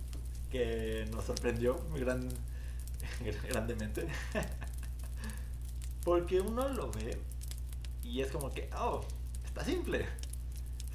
[0.52, 2.30] que nos sorprendió gran,
[3.49, 4.08] grandemente.
[6.04, 7.19] Porque uno lo ve
[8.04, 9.04] y es como que, oh,
[9.45, 10.06] está simple.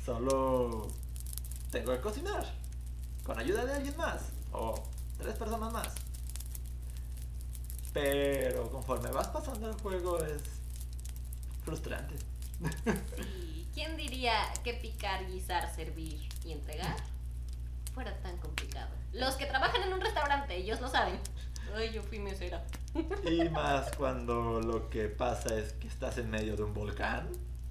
[0.05, 0.89] Solo
[1.71, 2.47] tengo que cocinar
[3.25, 4.31] con ayuda de alguien más.
[4.53, 4.83] O
[5.19, 5.95] tres personas más.
[7.93, 10.43] Pero conforme vas pasando el juego es
[11.65, 12.15] frustrante.
[13.17, 16.97] Sí, ¿quién diría que picar, guisar, servir y entregar
[17.93, 18.91] fuera tan complicado?
[19.13, 21.19] Los que trabajan en un restaurante, ellos lo saben.
[21.75, 22.65] Ay, yo fui mesera.
[23.25, 27.29] Y más cuando lo que pasa es que estás en medio de un volcán,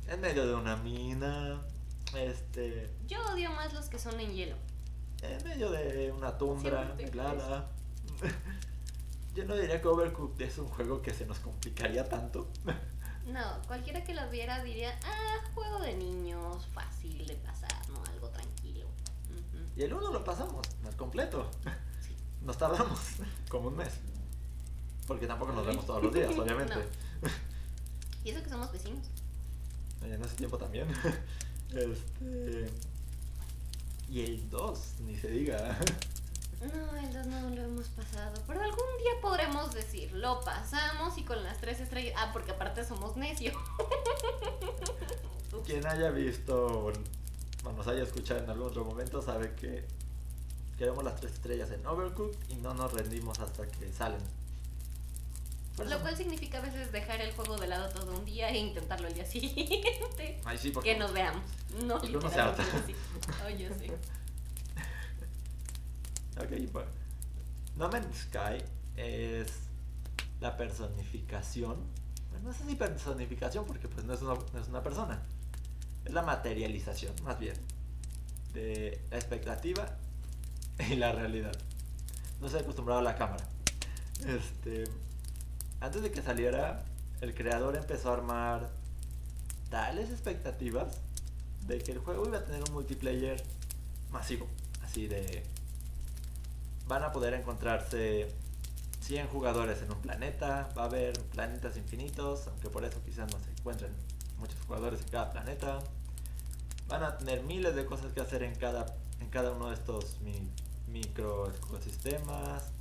[0.08, 1.62] en medio de una mina,
[2.16, 2.92] este...
[3.08, 4.56] Yo odio más los que son en hielo
[5.22, 7.70] en medio de una tundra helada.
[9.34, 12.50] Yo no diría que Overcooked es un juego que se nos complicaría tanto.
[13.26, 18.02] No, cualquiera que lo viera diría, ah, juego de niños, fácil de pasar, ¿no?
[19.78, 21.52] Y el uno lo pasamos, al completo.
[22.42, 23.00] Nos tardamos
[23.48, 23.94] como un mes.
[25.06, 26.76] Porque tampoco nos vemos todos los días, obviamente.
[28.24, 29.06] Y eso que somos vecinos.
[30.02, 30.88] En ese tiempo también.
[31.68, 32.72] Este.
[34.10, 35.78] Y el 2, ni se diga.
[36.62, 38.42] No, el 2 no lo hemos pasado.
[38.48, 42.16] Pero algún día podremos decir, lo pasamos y con las tres estrellas.
[42.18, 43.54] Ah, porque aparte somos necios.
[45.66, 46.94] Quien haya visto
[47.68, 49.86] o nos haya escuchado en algún otro momento sabe que
[50.78, 54.22] queremos las tres estrellas en Overcooked y no nos rendimos hasta que salen.
[55.78, 59.08] Lo cual significa a veces dejar el juego de lado todo un día e intentarlo
[59.08, 60.42] el día siguiente.
[60.44, 61.44] Ay, sí, porque que nos veamos.
[61.84, 62.96] No, literalmente sí.
[63.46, 63.92] Oh, yo sí.
[66.40, 66.90] ok, bueno.
[67.76, 68.64] No Man's Sky
[68.96, 69.54] es
[70.40, 71.78] la personificación.
[72.32, 75.22] Bueno, no sé si personificación porque pues no es, una, no es una persona.
[76.08, 77.56] Es la materialización, más bien,
[78.54, 79.98] de la expectativa
[80.90, 81.52] y la realidad.
[82.40, 83.46] No se ha acostumbrado a la cámara.
[84.26, 84.86] Este
[85.80, 86.84] antes de que saliera,
[87.22, 88.70] el creador empezó a armar
[89.70, 91.02] tales expectativas
[91.68, 93.44] de que el juego iba a tener un multiplayer
[94.10, 94.48] masivo.
[94.84, 95.44] Así de...
[96.88, 98.34] Van a poder encontrarse
[99.02, 103.38] 100 jugadores en un planeta, va a haber planetas infinitos, aunque por eso quizás no
[103.40, 103.92] se encuentren
[104.40, 105.80] muchos jugadores en cada planeta.
[106.88, 108.86] Van a tener miles de cosas que hacer en cada,
[109.20, 110.18] en cada uno de estos
[110.88, 112.72] micro ecosistemas.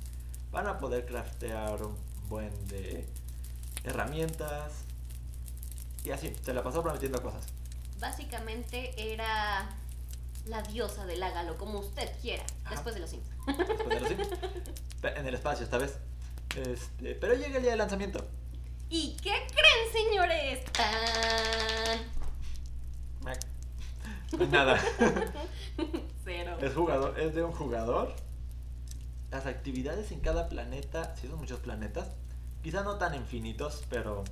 [0.51, 1.97] Van a poder craftear un
[2.29, 3.05] buen de
[3.83, 4.73] herramientas.
[6.03, 7.45] Y así, se la pasó prometiendo cosas.
[7.99, 9.69] Básicamente era
[10.45, 13.27] la diosa del hágalo, como usted quiera, después de los Sims.
[13.45, 14.27] Después de los Sims.
[15.03, 15.97] en el espacio esta vez.
[16.55, 18.25] Este, pero llega el día de lanzamiento.
[18.89, 20.59] ¿Y qué creen, señores?
[24.49, 24.79] Nada.
[26.23, 26.57] Cero.
[26.61, 28.13] Es jugador, es de un jugador.
[29.31, 32.11] Las actividades en cada planeta, sí son muchos planetas,
[32.63, 34.23] quizá no tan infinitos, pero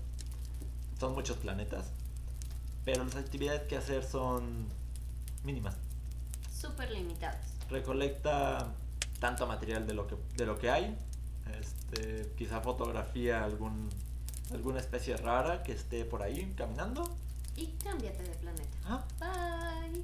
[0.99, 1.91] son muchos planetas.
[2.83, 4.67] Pero las actividades que hacer son
[5.43, 5.75] mínimas.
[6.51, 7.53] Súper limitadas.
[7.69, 8.73] Recolecta
[9.19, 10.97] tanto material de lo que, de lo que hay.
[11.59, 13.89] Este, quizá fotografía algún,
[14.51, 17.03] alguna especie rara que esté por ahí caminando.
[17.55, 18.77] Y cámbiate de planeta.
[18.85, 20.03] Ah, Bye.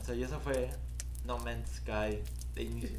[0.00, 0.70] O sea, y eso fue
[1.24, 2.22] No Man's Sky
[2.54, 2.98] de inicio.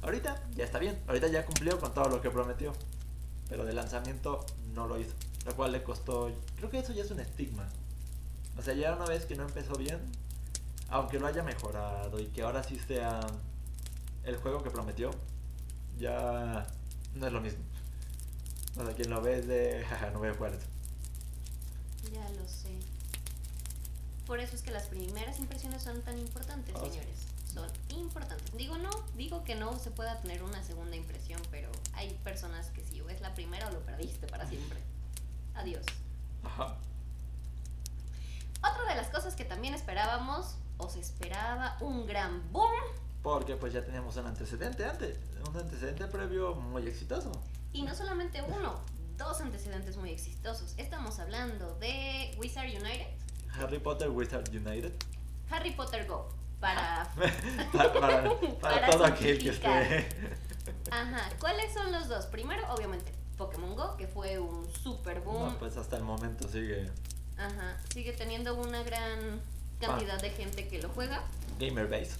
[0.00, 2.72] Ahorita ya está bien, ahorita ya cumplió con todo lo que prometió.
[3.48, 5.12] Pero de lanzamiento no lo hizo.
[5.46, 6.32] Lo cual le costó.
[6.56, 7.68] Creo que eso ya es un estigma.
[8.56, 10.00] O sea, ya una vez que no empezó bien,
[10.88, 13.20] aunque lo haya mejorado y que ahora sí sea
[14.24, 15.10] el juego que prometió,
[15.98, 16.66] ya
[17.14, 17.64] no es lo mismo.
[18.76, 19.84] O sea, quien lo ve es de.
[19.88, 20.66] Jaja, no voy a jugar eso.
[22.12, 22.78] Ya lo sé.
[24.26, 27.26] Por eso es que las primeras impresiones son tan importantes, Oh, señores.
[27.52, 28.50] Son importantes.
[28.56, 32.82] Digo no, digo que no se pueda tener una segunda impresión, pero hay personas que
[32.84, 34.78] si es la primera o lo perdiste para siempre.
[35.54, 35.84] Adiós.
[36.44, 36.76] Ajá.
[38.58, 42.70] Otra de las cosas que también esperábamos, o se esperaba, un gran boom.
[43.22, 45.18] Porque pues ya teníamos un antecedente antes.
[45.48, 47.32] Un antecedente previo muy exitoso.
[47.72, 48.80] Y no solamente uno,
[49.24, 50.74] dos antecedentes muy exitosos.
[50.76, 53.06] Estamos hablando de Wizard United,
[53.58, 54.92] Harry Potter Wizard United.
[55.50, 56.28] Harry Potter Go.
[56.60, 57.08] Para
[57.72, 60.08] para, para- para Para todo aquel que esté.
[60.90, 62.26] Ajá, ¿cuáles son los dos?
[62.26, 65.52] Primero, obviamente, Pokémon Go, que fue un super boom.
[65.52, 66.90] No, pues hasta el momento sigue
[67.36, 69.40] Ajá, sigue teniendo una gran
[69.80, 71.22] cantidad de gente que lo juega.
[71.58, 72.12] Gamer Base.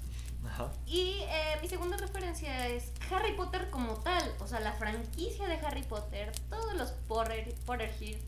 [0.87, 5.55] Y eh, mi segunda referencia es Harry Potter como tal, o sea, la franquicia de
[5.67, 8.21] Harry Potter, todos los Potter, Potterheads,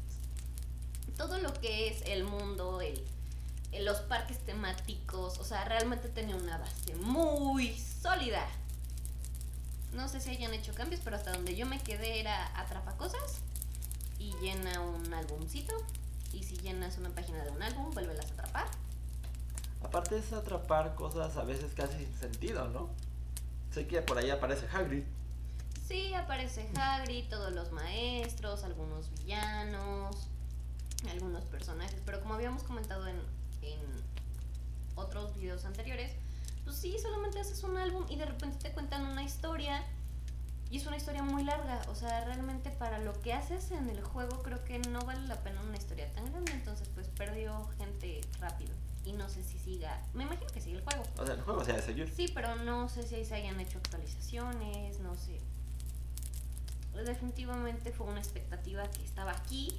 [1.16, 3.04] todo lo que es el mundo, el,
[3.72, 8.46] el- los parques temáticos, o sea, realmente tenía una base muy sólida.
[9.92, 13.38] No sé si hayan hecho cambios, pero hasta donde yo me quedé era atrapa cosas
[14.18, 15.72] y llena un álbumcito.
[16.32, 18.66] Y si llenas una página de un álbum, vuélvelas a atrapar.
[19.84, 22.88] Aparte es atrapar cosas a veces casi sin sentido, ¿no?
[23.70, 25.04] Sé que por ahí aparece Hagrid.
[25.86, 30.28] Sí, aparece Hagrid, todos los maestros, algunos villanos,
[31.10, 33.16] algunos personajes, pero como habíamos comentado en,
[33.62, 33.78] en
[34.96, 36.12] otros videos anteriores,
[36.64, 39.84] pues sí, solamente haces un álbum y de repente te cuentan una historia
[40.70, 44.02] y es una historia muy larga, o sea, realmente para lo que haces en el
[44.02, 48.22] juego creo que no vale la pena una historia tan grande, entonces pues perdió gente
[48.40, 48.72] rápido
[49.04, 51.02] y no sé si siga, me imagino que sigue el juego.
[51.18, 52.12] O sea, el juego se ha de seguir.
[52.14, 55.40] Sí, pero no sé si ahí se hayan hecho actualizaciones, no sé.
[57.04, 59.76] Definitivamente fue una expectativa que estaba aquí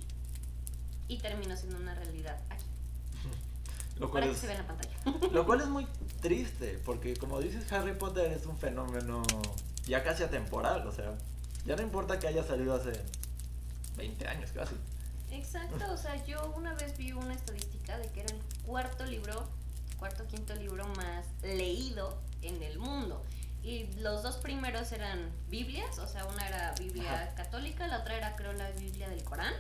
[1.08, 2.66] y terminó siendo una realidad aquí.
[4.00, 4.96] Lo cual, Para que es, se vea en la pantalla.
[5.32, 5.88] lo cual es muy
[6.22, 9.24] triste, porque como dices, Harry Potter es un fenómeno
[9.88, 10.86] ya casi atemporal.
[10.86, 11.16] O sea,
[11.66, 12.92] ya no importa que haya salido hace
[13.96, 14.76] 20 años casi.
[15.36, 19.48] Exacto, o sea, yo una vez vi una estadística de que era el cuarto libro,
[20.00, 23.24] cuarto quinto libro más leído en el mundo.
[23.62, 27.36] Y los dos primeros eran Biblias, o sea, una era Biblia Ajá.
[27.36, 29.54] católica, la otra era creo la Biblia del Corán.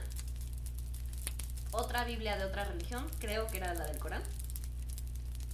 [1.71, 4.23] Otra Biblia de otra religión, creo que era la del Corán.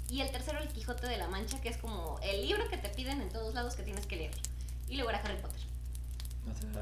[0.09, 2.89] Y el tercero el Quijote de la Mancha, que es como el libro que te
[2.89, 4.35] piden en todos lados que tienes que leer.
[4.87, 5.61] Y luego era Harry Potter.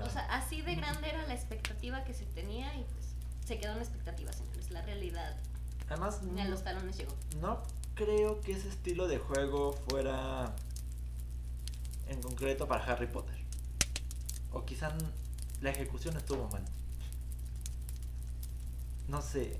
[0.04, 3.09] O sea, así de grande era la expectativa que se tenía y pues
[3.50, 4.70] se quedó en expectativa, señores.
[4.70, 5.36] La realidad
[5.90, 7.16] además, ni a los talones llegó.
[7.42, 7.64] no
[7.96, 10.54] creo que ese estilo de juego fuera
[12.08, 13.36] en concreto para Harry Potter.
[14.54, 14.96] O quizá
[15.62, 16.64] la ejecución estuvo mal.
[19.08, 19.60] No sé.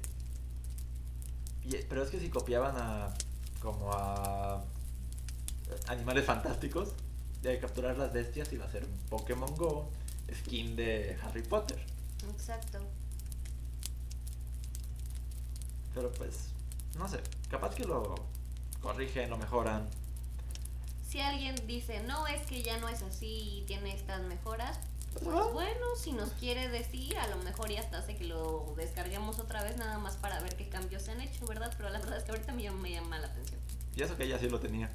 [1.90, 3.12] Pero es que si copiaban a
[3.60, 4.64] como a
[5.88, 6.94] animales fantásticos
[7.42, 9.90] de capturar las bestias iba a ser un Pokémon Go
[10.32, 11.84] skin de Harry Potter.
[12.32, 12.80] Exacto.
[15.94, 16.50] Pero pues,
[16.98, 18.16] no sé, capaz que lo
[18.82, 19.90] corrigen, lo mejoran.
[21.08, 24.80] Si alguien dice, no, es que ya no es así y tiene estas mejoras,
[25.14, 25.50] pues Ah.
[25.52, 29.64] bueno, si nos quiere decir, a lo mejor ya hasta hace que lo descarguemos otra
[29.64, 31.74] vez nada más para ver qué cambios se han hecho, ¿verdad?
[31.78, 33.60] Pero la verdad es que ahorita me, me llama la atención.
[33.96, 34.92] Y eso que ella sí lo tenía.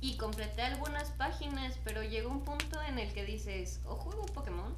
[0.00, 4.74] Y completé algunas páginas, pero llegó un punto en el que dices, o juego Pokémon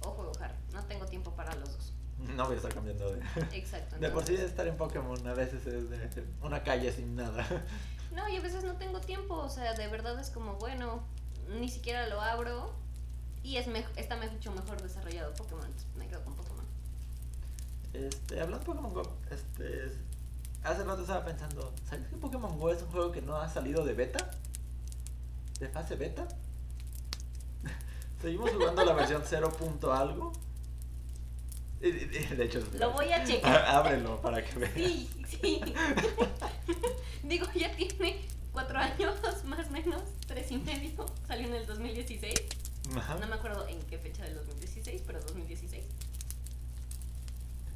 [0.00, 0.54] o juego Harry.
[0.72, 1.92] No tengo tiempo para los dos.
[2.36, 3.20] No voy a estar cambiando de...
[3.52, 3.96] Exacto.
[3.98, 7.46] De por sí estar en Pokémon a veces es de una calle sin nada.
[8.12, 11.00] No, y a veces no tengo tiempo, o sea, de verdad es como, bueno,
[11.60, 12.72] ni siquiera lo abro
[13.44, 16.64] y es mej- está mucho mejor desarrollado Pokémon, entonces me quedo con Pokémon.
[17.92, 19.92] Este, hablando de Pokémon Go, este,
[20.64, 23.84] hace rato estaba pensando, ¿sabes que Pokémon Go es un juego que no ha salido
[23.84, 24.28] de beta?
[25.60, 26.26] ¿De fase beta?
[28.20, 29.52] Seguimos jugando la versión 0.
[29.92, 30.32] algo.
[32.36, 33.64] De hecho, lo voy a checar.
[33.66, 34.74] Ábrelo para que veas.
[34.74, 35.60] Sí, sí.
[37.22, 38.20] Digo, ya tiene
[38.52, 39.14] cuatro años,
[39.44, 41.06] más o menos, tres y medio.
[41.26, 42.34] Salió en el 2016.
[43.20, 45.84] No me acuerdo en qué fecha del 2016, pero 2016.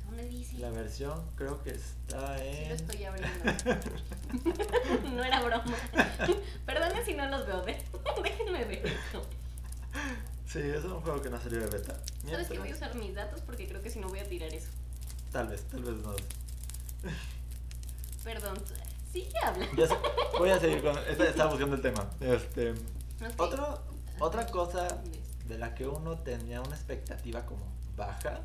[0.07, 0.59] ¿Dónde dice?
[0.59, 2.55] La versión creo que está en.
[2.55, 3.53] Sí, lo estoy abriendo.
[5.15, 5.77] no era broma.
[6.67, 7.65] Perdone si no los veo.
[8.23, 9.27] Déjenme ver esto.
[10.47, 11.99] Sí, es un juego que no salió de beta.
[12.29, 13.41] ¿Sabes que voy a usar mis datos?
[13.41, 14.69] Porque creo que si no voy a tirar eso.
[15.33, 16.15] Tal vez, tal vez no.
[18.25, 18.57] Perdón,
[19.13, 19.87] sigue hablando.
[19.87, 19.99] Ya
[20.39, 20.97] voy a seguir con.
[20.99, 22.09] Estaba buscando el tema.
[22.21, 22.75] Este.
[23.39, 23.83] Otro,
[24.21, 25.03] otra cosa
[25.47, 27.67] de la que uno tenía una expectativa como
[27.97, 28.43] baja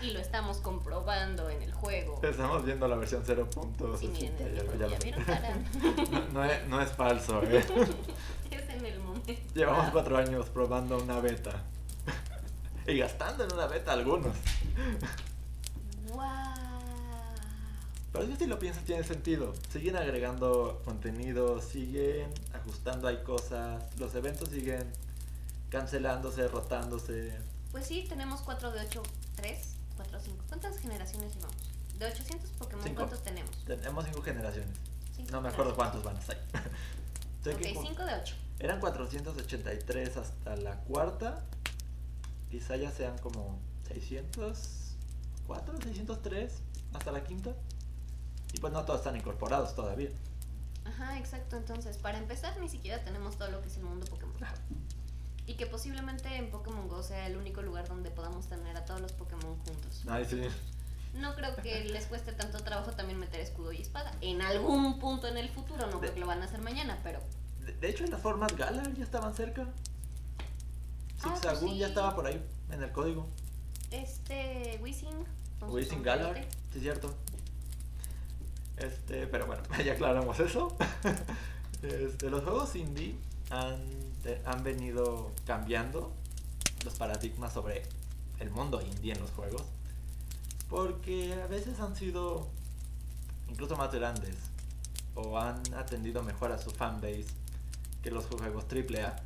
[0.00, 2.20] Y lo estamos comprobando en el juego.
[2.22, 3.98] Estamos viendo la versión 0.60.
[3.98, 4.46] Sí, miren, ya,
[4.86, 5.22] ya, vieron
[6.10, 7.58] no, no, es, no es falso, ¿eh?
[8.50, 9.34] es en el momento.
[9.54, 11.66] Llevamos cuatro años probando una beta.
[12.86, 14.36] Y gastando en una beta algunos.
[16.08, 16.70] ¡Wow!
[18.12, 19.52] Pero si lo piensas tiene sentido.
[19.72, 24.90] Siguen agregando contenido, siguen ajustando hay cosas, los eventos siguen
[25.68, 27.38] cancelándose, rotándose.
[27.70, 29.02] Pues sí, tenemos 4 de 8,
[29.36, 30.44] 3, 4, 5.
[30.48, 31.56] ¿Cuántas generaciones llevamos?
[31.98, 33.56] De 800 Pokémon, ¿cuántos tenemos?
[33.64, 34.76] Tenemos 5 generaciones.
[35.30, 36.42] no me acuerdo cuántos van a ser.
[37.46, 38.34] ok, 5 de 8.
[38.58, 41.44] Eran 483 hasta la cuarta
[42.50, 46.62] quizá ya sean como 604, 603
[46.94, 47.54] hasta la quinta.
[48.52, 50.10] Y pues no todos están incorporados todavía.
[50.84, 51.56] Ajá, exacto.
[51.56, 54.34] Entonces, para empezar, ni siquiera tenemos todo lo que es el mundo Pokémon.
[55.46, 59.00] Y que posiblemente en Pokémon Go sea el único lugar donde podamos tener a todos
[59.00, 60.04] los Pokémon juntos.
[60.08, 60.42] Ay, sí.
[61.14, 64.12] No creo que les cueste tanto trabajo también meter escudo y espada.
[64.20, 67.20] En algún punto en el futuro, no creo que lo van a hacer mañana, pero.
[67.80, 69.66] De, hecho, en las formas Galar ya estaban cerca.
[71.22, 73.26] Ah, Zigzagoon pues ya estaba por ahí en el código.
[73.90, 75.24] Este, Wizzing.
[75.68, 76.36] Wizzing Galar,
[76.72, 77.14] sí es cierto.
[78.76, 80.76] Este, pero bueno, ya aclaramos eso.
[81.82, 83.16] Este, los juegos indie
[83.48, 83.82] han,
[84.44, 86.12] han venido cambiando
[86.84, 87.84] los paradigmas sobre
[88.38, 89.64] el mundo indie en los juegos.
[90.68, 92.48] Porque a veces han sido
[93.48, 94.36] incluso más grandes
[95.14, 97.24] o han atendido mejor a su fanbase
[98.02, 99.16] que los juegos AAA.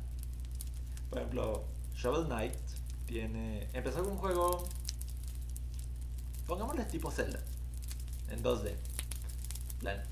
[1.09, 1.65] Por ejemplo,
[1.95, 2.55] Shovel Knight
[3.05, 3.67] tiene.
[3.73, 4.67] Empezó con un juego.
[6.45, 7.39] Pongámosle tipo Zelda.
[8.29, 8.75] En 2D.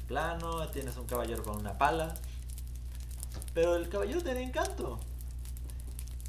[0.08, 2.14] Plano, tienes un caballero con una pala.
[3.54, 5.00] Pero el caballero tiene encanto.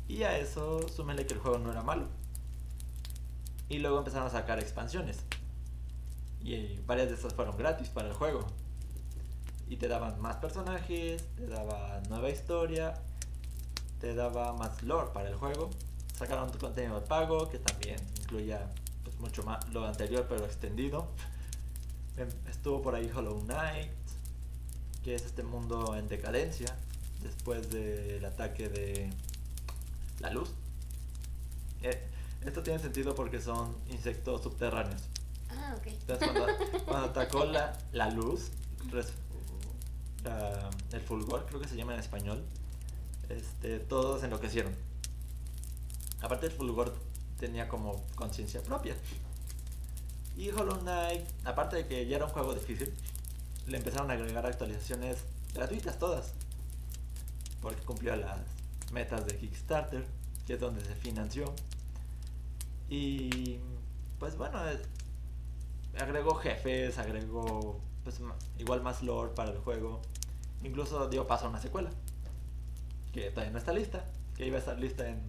[0.08, 2.08] Y a eso súmele que el juego no era malo.
[3.68, 5.18] Y luego empezaron a sacar expansiones.
[6.42, 8.46] Y varias de esas fueron gratis para el juego.
[9.66, 13.00] Y te daban más personajes, te daban nueva historia
[14.04, 15.70] te daba más lore para el juego.
[16.14, 18.70] Sacaron tu contenido de pago, que también incluía
[19.02, 21.08] pues, mucho más lo anterior, pero extendido.
[22.16, 23.90] Em, estuvo por ahí Hollow Knight,
[25.02, 26.76] que es este mundo en decadencia
[27.22, 29.10] después del ataque de
[30.20, 30.50] la luz.
[31.82, 32.08] Eh,
[32.44, 35.02] esto tiene sentido porque son insectos subterráneos.
[35.50, 35.86] Ah, ok.
[35.86, 36.30] Entonces,
[36.84, 38.52] cuando, atacó la, la luz,
[40.92, 42.44] el fulgor, creo que se llama en español,
[43.28, 44.74] este, todos enloquecieron.
[46.20, 46.94] Aparte el Fulgor
[47.38, 48.96] tenía como conciencia propia.
[50.36, 52.92] Y Hollow Knight, aparte de que ya era un juego difícil,
[53.66, 55.18] le empezaron a agregar actualizaciones
[55.52, 56.32] gratuitas todas.
[57.60, 58.40] Porque cumplió las
[58.92, 60.04] metas de Kickstarter,
[60.46, 61.54] que es donde se financió.
[62.88, 63.58] Y
[64.18, 64.58] pues bueno,
[65.98, 68.20] agregó jefes, agregó pues,
[68.58, 70.00] igual más lore para el juego.
[70.62, 71.90] Incluso dio paso a una secuela
[73.14, 74.04] que todavía no está lista,
[74.36, 75.22] que iba a estar lista en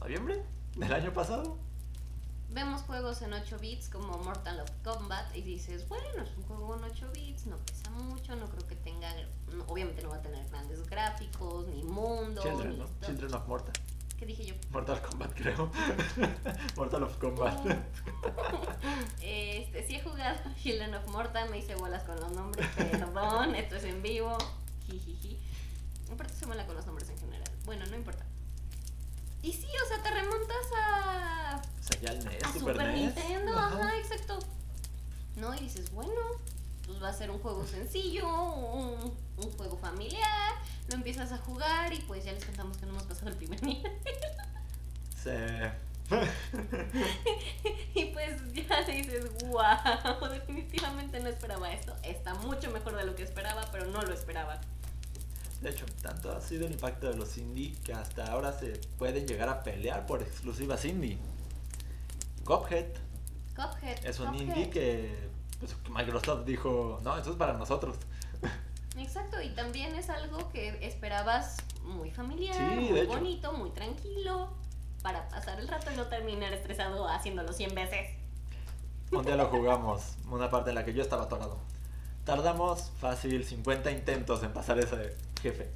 [0.00, 0.42] noviembre
[0.74, 1.56] del año pasado.
[2.50, 6.84] Vemos juegos en 8 bits como Mortal Kombat y dices, bueno, es un juego en
[6.84, 9.08] 8 bits, no pesa mucho, no creo que tenga,
[9.68, 12.86] obviamente no va a tener grandes gráficos, ni mundo, Children, ¿no?
[13.06, 13.72] Children of Mortal.
[14.10, 14.54] ¿Qué ¿Qué dije yo?
[14.70, 15.70] Mortal Kombat, creo.
[16.76, 17.66] Mortal of Kombat.
[19.22, 23.76] este, sí he jugado Children of Morta, me hice bolas con los nombres, perdón, esto
[23.76, 24.36] es en vivo.
[24.86, 25.33] Jijiji.
[26.14, 27.50] Aparte se bola con los nombres en general.
[27.64, 28.24] Bueno, no importa.
[29.42, 31.62] Y sí, o sea, te remontas a.
[31.80, 33.14] O sea, ya el NES, a Super, Super NES.
[33.14, 34.38] Nintendo, ajá, exacto.
[35.36, 36.20] No, y dices, bueno,
[36.86, 40.54] pues va a ser un juego sencillo, un, un juego familiar,
[40.88, 43.62] lo empiezas a jugar y pues ya les contamos que no hemos pasado el primer
[43.66, 43.92] nivel.
[45.22, 45.30] Sí.
[47.94, 51.94] y pues ya dices, wow, definitivamente no esperaba esto.
[52.02, 54.60] Está mucho mejor de lo que esperaba, pero no lo esperaba.
[55.64, 59.26] De hecho, tanto ha sido el impacto de los indie que hasta ahora se pueden
[59.26, 61.16] llegar a pelear por exclusivas indie.
[62.44, 62.84] Cuphead
[63.56, 64.04] Cuphead.
[64.04, 64.42] es un Cuphead.
[64.42, 67.96] indie que pues, Microsoft dijo, no, eso es para nosotros.
[68.98, 73.08] Exacto, y también es algo que esperabas muy familiar, Sí, muy hecho.
[73.08, 74.50] bonito, muy tranquilo,
[75.02, 78.10] para pasar el rato y no terminar estresado haciéndolo 100 veces.
[79.10, 81.58] Un día lo jugamos, una parte en la que yo estaba atorado.
[82.24, 85.70] Tardamos fácil 50 intentos en pasar ese jefe.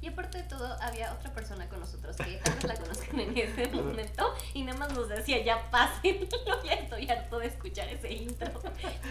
[0.00, 3.38] Y aparte de todo, había otra persona con nosotros que tal vez la conozcan en
[3.38, 6.26] ese momento y nada más nos decía, ya pásenlo,
[6.64, 8.50] ya estoy harto de escuchar ese intro.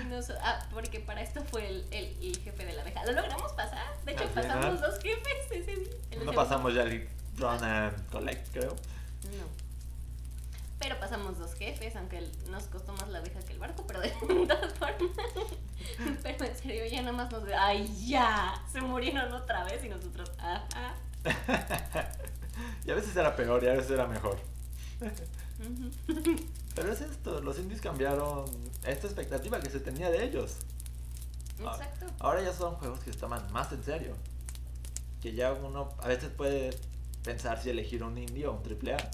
[0.01, 3.05] Y nos- ah, porque para esto fue el, el- el jefe de la abeja.
[3.05, 3.85] ¿Lo logramos pasar?
[4.05, 5.89] De hecho, pasamos dos jefes ese día.
[6.25, 7.07] No pasamos ya el
[7.37, 8.75] Run and Collect, creo.
[9.23, 9.60] No.
[10.81, 14.09] Pero pasamos dos jefes, aunque nos costó más la abeja que el barco, pero de
[14.47, 14.97] todas formas.
[16.23, 17.43] Pero en serio, ya nada más nos...
[17.57, 18.63] ¡Ay, ya!
[18.71, 20.31] Se murieron otra vez y nosotros...
[20.39, 20.95] ¡Ajá!
[22.85, 24.39] y a veces era peor y a veces era mejor.
[26.75, 28.45] Pero es esto, los indies cambiaron
[28.85, 30.57] esta expectativa que se tenía de ellos.
[31.65, 32.05] Ah, Exacto.
[32.19, 34.15] Ahora ya son juegos que se toman más en serio.
[35.21, 36.71] Que ya uno a veces puede
[37.23, 39.11] pensar si elegir un indie o un triple A.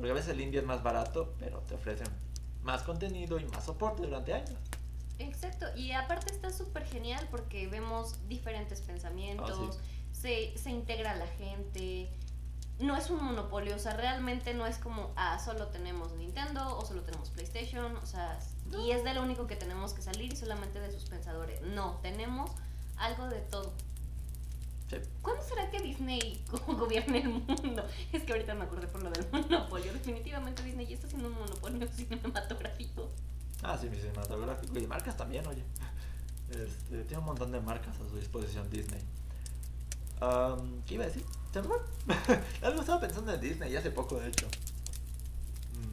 [0.00, 2.08] Porque a veces el indie es más barato, pero te ofrecen
[2.62, 4.58] más contenido y más soporte durante años.
[5.18, 5.66] Exacto.
[5.76, 9.76] Y aparte está súper genial porque vemos diferentes pensamientos, Ah,
[10.12, 12.08] se, se integra la gente.
[12.78, 16.86] No es un monopolio, o sea, realmente no es como, ah, solo tenemos Nintendo o
[16.86, 18.40] solo tenemos PlayStation, o sea,
[18.82, 21.60] y es de lo único que tenemos que salir y solamente de sus pensadores.
[21.60, 22.50] No, tenemos
[22.96, 23.74] algo de todo.
[24.90, 24.96] Sí.
[25.22, 27.86] ¿Cuándo será que Disney go- gobierne el mundo?
[28.12, 29.92] Es que ahorita me acordé por lo del monopolio.
[29.92, 33.08] Definitivamente Disney ya está haciendo un monopolio cinematográfico.
[33.62, 34.76] Ah, sí, mi cinematográfico.
[34.78, 35.62] Y marcas también, oye.
[36.50, 39.00] Este, tiene un montón de marcas a su disposición Disney.
[40.20, 41.24] Am, ¿Qué iba a decir?
[41.52, 41.68] Se me.
[42.66, 44.48] Algo estaba pensando en Disney hace poco, de hecho.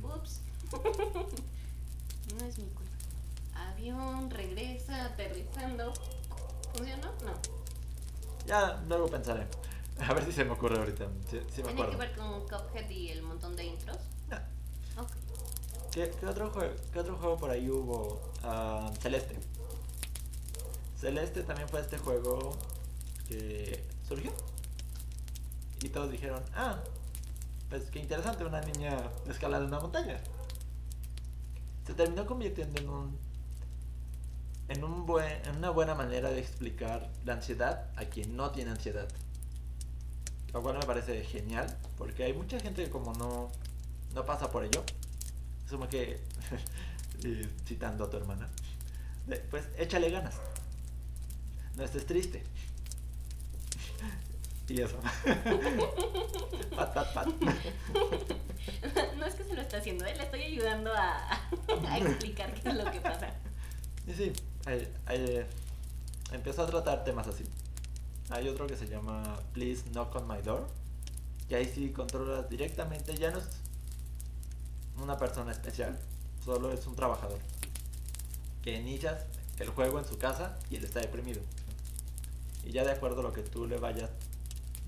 [0.02, 0.41] Mm, Ups.
[2.36, 2.91] no es mi culpa.
[3.56, 5.93] Avión, regresa, aterrizando.
[6.74, 7.12] ¿Funcionó?
[7.24, 7.57] No.
[8.48, 9.45] Ya, luego pensaré.
[10.00, 11.06] A ver si se me ocurre ahorita.
[11.30, 13.98] Sí, sí me ¿Tiene que ver con Cuphead y el montón de intros?
[14.32, 14.41] Ah,
[14.98, 15.12] Ok.
[15.91, 18.22] ¿Qué, qué otro juego, ¿Qué otro juego por ahí hubo?
[18.43, 19.38] Ah, Celeste.
[21.00, 22.56] Celeste también fue este juego
[23.28, 24.32] que surgió.
[25.82, 26.80] Y todos dijeron, ah,
[27.70, 30.20] pues qué interesante, una niña escalando una montaña.
[31.86, 33.20] Se terminó convirtiendo en un
[34.70, 38.72] en un buen, en una buena manera de explicar la ansiedad a quien no tiene
[38.72, 39.07] ansiedad.
[40.53, 43.51] Lo cual me parece genial, porque hay mucha gente que como no,
[44.13, 44.84] no pasa por ello,
[45.65, 46.20] es como que,
[47.65, 48.49] citando a tu hermana,
[49.49, 50.36] pues échale ganas.
[51.76, 52.43] No estés triste.
[54.70, 54.99] Y eso.
[56.76, 57.28] pat, pat, pat.
[59.18, 60.13] no es que se lo está haciendo, ¿eh?
[60.13, 61.26] le estoy ayudando a,
[61.88, 63.34] a explicar qué es lo que pasa.
[64.05, 64.34] Y sí,
[64.68, 65.45] ahí- ahí,
[66.32, 67.43] empezó a tratar temas así.
[68.30, 70.68] Hay otro que se llama Please Knock on My Door.
[71.47, 73.45] Que ahí sí controlas directamente, ya no es
[75.01, 75.97] una persona especial,
[76.43, 77.39] solo es un trabajador.
[78.61, 79.26] Que inicias
[79.59, 81.41] el juego en su casa y él está deprimido.
[82.65, 84.09] Y ya de acuerdo a lo que tú le vayas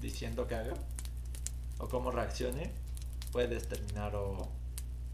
[0.01, 0.73] diciendo que haga
[1.77, 2.73] o cómo reaccione,
[3.31, 4.49] puedes terminar o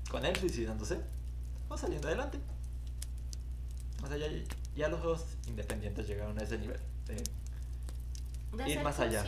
[0.10, 1.00] con él suicidándose
[1.70, 2.40] o saliendo adelante.
[4.06, 4.28] O sea, ya,
[4.76, 6.80] ya los juegos independientes llegaron a ese nivel.
[7.08, 7.24] de-
[8.64, 9.22] De Ir más allá.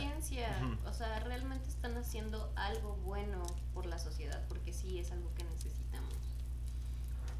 [0.86, 3.42] o sea, realmente están haciendo algo bueno
[3.74, 6.14] por la sociedad, porque sí es algo que necesitamos.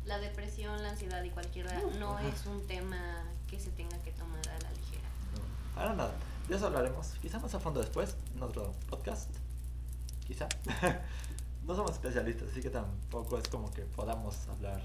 [0.05, 2.29] La depresión, la ansiedad y cualquiera no Ajá.
[2.29, 5.09] es un tema que se tenga que tomar a la ligera.
[5.77, 6.13] Ahora nada,
[6.49, 9.31] de eso hablaremos, quizá más a fondo después, en otro podcast.
[10.27, 10.47] Quizá.
[11.67, 14.83] no somos especialistas, así que tampoco es como que podamos hablar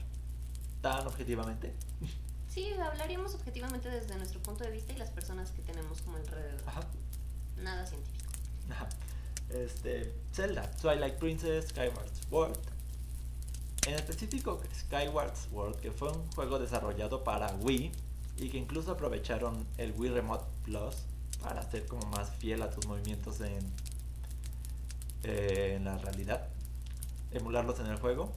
[0.82, 1.74] tan objetivamente.
[2.54, 6.62] Sí, hablaríamos objetivamente desde nuestro punto de vista y las personas que tenemos como alrededor.
[6.68, 6.82] Ajá.
[7.58, 8.30] Nada científico.
[8.70, 8.88] Ajá.
[9.49, 12.58] Este, Zelda, Twilight Princess, Skyward Sword.
[13.88, 17.91] En específico, Skyward Sword, que fue un juego desarrollado para Wii
[18.38, 20.95] y que incluso aprovecharon el Wii Remote Plus
[21.41, 23.66] para hacer como más fiel a tus movimientos en,
[25.24, 26.47] eh, en la realidad,
[27.32, 28.32] emularlos en el juego.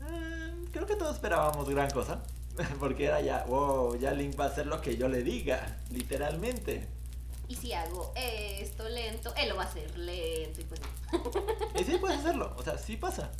[0.00, 2.22] Eh, creo que todos esperábamos gran cosa,
[2.80, 6.88] porque era ya, wow, ya Link va a hacer lo que yo le diga, literalmente.
[7.48, 10.80] Y si hago esto lento, él lo va a hacer lento y pues
[11.80, 13.30] Y sí puedes hacerlo, o sea, sí pasa,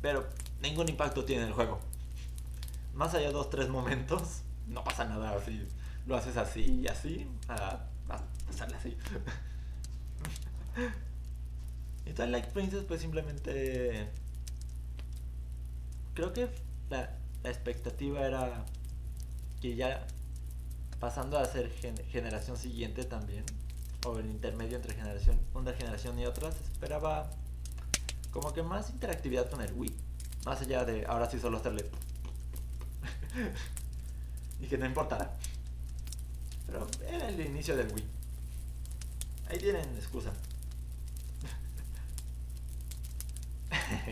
[0.00, 0.28] pero
[0.62, 1.80] ningún impacto tiene el juego.
[2.94, 5.66] Más allá de dos, tres momentos, no pasa nada así.
[6.06, 7.84] Lo haces así y así, a,
[8.50, 8.96] sale así.
[12.06, 14.08] y Twilight Princess pues simplemente...
[16.14, 16.48] Creo que
[16.90, 17.16] la,
[17.50, 18.64] expectativa era
[19.60, 20.06] que ya
[21.00, 21.70] pasando a ser
[22.10, 23.44] generación siguiente también,
[24.06, 27.30] o el intermedio entre generación, una generación y otra, se esperaba
[28.30, 29.94] como que más interactividad con el Wii.
[30.44, 31.84] Más allá de ahora sí solo hacerle.
[34.60, 35.36] y que no importara.
[36.66, 38.04] Pero era el inicio del Wii.
[39.48, 40.32] Ahí tienen excusa.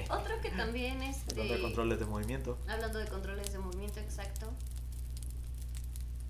[0.10, 1.22] Otro que también es.
[1.30, 2.58] Hablando de controles de movimiento.
[2.68, 4.52] Hablando de controles de movimiento, exacto.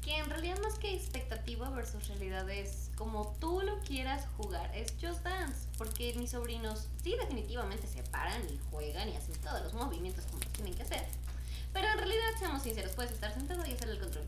[0.02, 4.74] Que en realidad más que expectativa versus realidad es como tú lo quieras jugar.
[4.74, 5.66] Es Just Dance.
[5.78, 10.38] Porque mis sobrinos sí definitivamente se paran y juegan y hacen todos los movimientos como
[10.52, 11.04] tienen que hacer.
[11.72, 14.24] Pero en realidad, seamos sinceros, puedes estar sentado y hacer el control.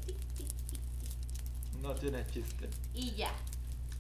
[1.81, 2.69] No tiene chiste.
[2.93, 3.33] Y ya.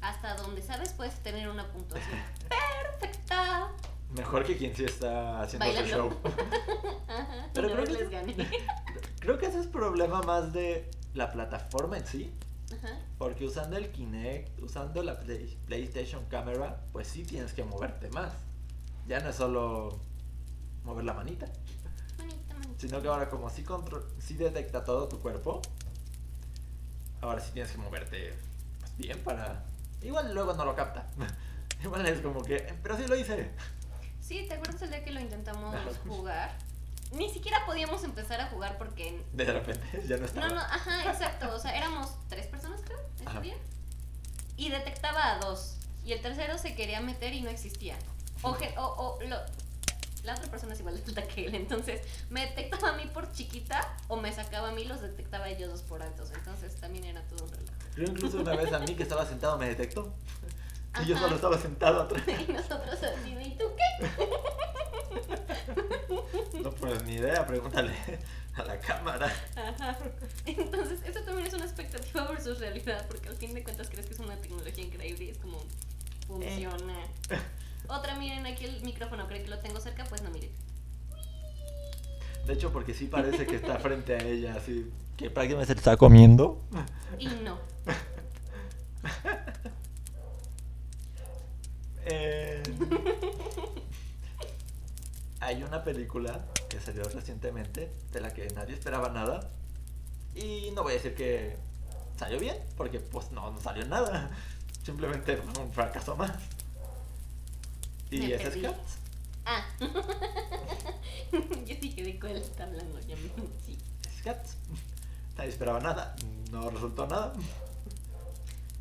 [0.01, 2.19] Hasta donde sabes puedes tener una puntuación
[3.01, 3.71] perfecta.
[4.11, 6.11] Mejor que quien sí está haciendo su show.
[7.55, 8.49] Pero creo que,
[9.21, 12.35] creo que ese es problema más de la plataforma en sí.
[13.17, 18.33] Porque usando el Kinect, usando la PlayStation Camera, pues sí tienes que moverte más.
[19.07, 20.01] Ya no es solo
[20.85, 21.47] mover la manita.
[22.77, 23.65] Sino que ahora como sí,
[24.19, 25.63] sí detecta todo tu cuerpo,
[27.21, 28.35] ahora sí tienes que moverte
[28.81, 29.65] pues, bien para...
[30.03, 31.09] Igual luego no lo capta.
[31.83, 33.51] Igual es como que, pero sí lo hice.
[34.29, 35.75] Sí, ¿te acuerdas el día que lo intentamos
[36.07, 36.55] jugar?
[37.13, 39.25] Ni siquiera podíamos empezar a jugar porque...
[39.33, 40.49] De repente, ya no estaba.
[40.49, 41.55] No, no, ajá, exacto.
[41.55, 43.57] O sea, éramos tres personas, creo, ¿está bien?
[44.59, 45.77] Y detectaba a dos.
[46.05, 47.97] Y el tercero se quería meter y no existía.
[48.43, 49.39] O, o, o lo,
[50.25, 51.55] la otra persona es igual de que él.
[51.55, 55.71] Entonces, me detectaba a mí por chiquita o me sacaba a mí, los detectaba ellos
[55.71, 56.33] dos por altos.
[56.35, 57.79] Entonces, también era todo un relajo.
[57.95, 60.15] Creo incluso una vez a mí que estaba sentado me detectó.
[61.03, 62.23] Y yo solo estaba sentado atrás.
[62.49, 64.09] Y nosotros así, ¿y tú qué?
[66.63, 67.93] No, pues ni idea, pregúntale
[68.55, 69.33] a la cámara.
[69.55, 69.97] Ajá.
[70.45, 74.15] Entonces, eso también es una expectativa versus realidad, porque al fin de cuentas crees que
[74.15, 75.63] es una tecnología increíble y es como
[76.27, 76.95] funciona.
[77.31, 77.39] Eh.
[77.89, 80.51] Otra, miren aquí el micrófono, creo que lo tengo cerca, pues no miren.
[82.47, 85.97] De hecho, porque sí parece que está frente a ella, así que prácticamente se está
[85.97, 86.61] comiendo.
[87.19, 87.59] Y no.
[92.11, 92.63] Eh,
[95.41, 99.51] hay una película que salió recientemente de la que nadie esperaba nada.
[100.35, 101.57] Y no voy a decir que
[102.17, 104.31] salió bien, porque pues no, no salió nada.
[104.85, 106.33] Simplemente fue un fracaso más.
[108.11, 108.99] ¿Y ese es Cats?
[109.45, 109.67] Ah.
[111.67, 113.17] Yo dije de cuál está hablando ya
[113.67, 113.79] Sí.
[114.07, 114.57] Es Cats.
[115.37, 116.17] Nadie esperaba nada.
[116.51, 117.35] No resultó nada.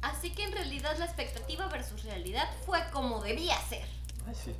[0.07, 3.85] Así que en realidad la expectativa versus realidad fue como debía ser.
[4.25, 4.55] Ay, sí.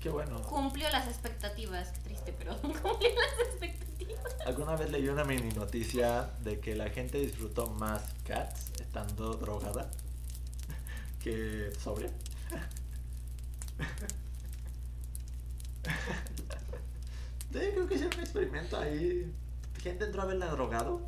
[0.00, 0.40] Qué bueno.
[0.42, 1.88] Cumplió las expectativas.
[1.90, 4.36] Qué triste, pero cumplió las expectativas.
[4.46, 9.90] Alguna vez leí una mini noticia de que la gente disfrutó más Cats estando drogada
[11.22, 12.10] que sobria.
[17.52, 19.34] Sí, creo que hicieron un experimento ahí.
[19.82, 21.04] Gente entró a verla drogado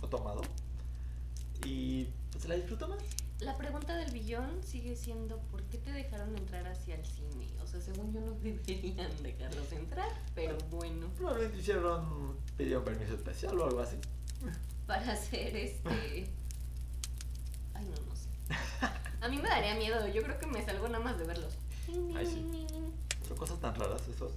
[0.00, 0.42] o tomado
[1.64, 2.98] y pues se la disfrutó más.
[3.40, 7.46] La pregunta del billón sigue siendo ¿por qué te dejaron entrar hacia el cine?
[7.62, 11.08] O sea, según yo no deberían dejarlos entrar, pero bueno.
[11.16, 13.96] Probablemente hicieron, pidieron permiso especial o algo así.
[14.86, 16.28] Para hacer este...
[17.72, 18.28] Ay, no, no sé.
[19.20, 21.54] A mí me daría miedo, yo creo que me salgo nada más de verlos.
[22.14, 22.66] Ay, sí.
[23.26, 24.32] Son cosas tan raras esos.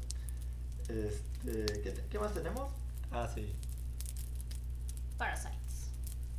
[0.87, 2.71] Este, ¿qué, ¿Qué más tenemos?
[3.11, 3.53] Ah, sí.
[5.17, 5.91] Parasites.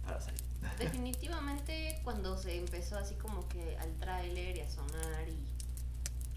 [0.04, 0.49] Parasites.
[0.78, 5.36] Definitivamente cuando se empezó así como que al tráiler y a sonar y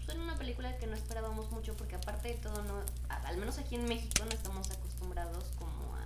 [0.04, 3.74] fue una película que no esperábamos mucho porque aparte de todo no al menos aquí
[3.74, 6.04] en México no estamos acostumbrados como a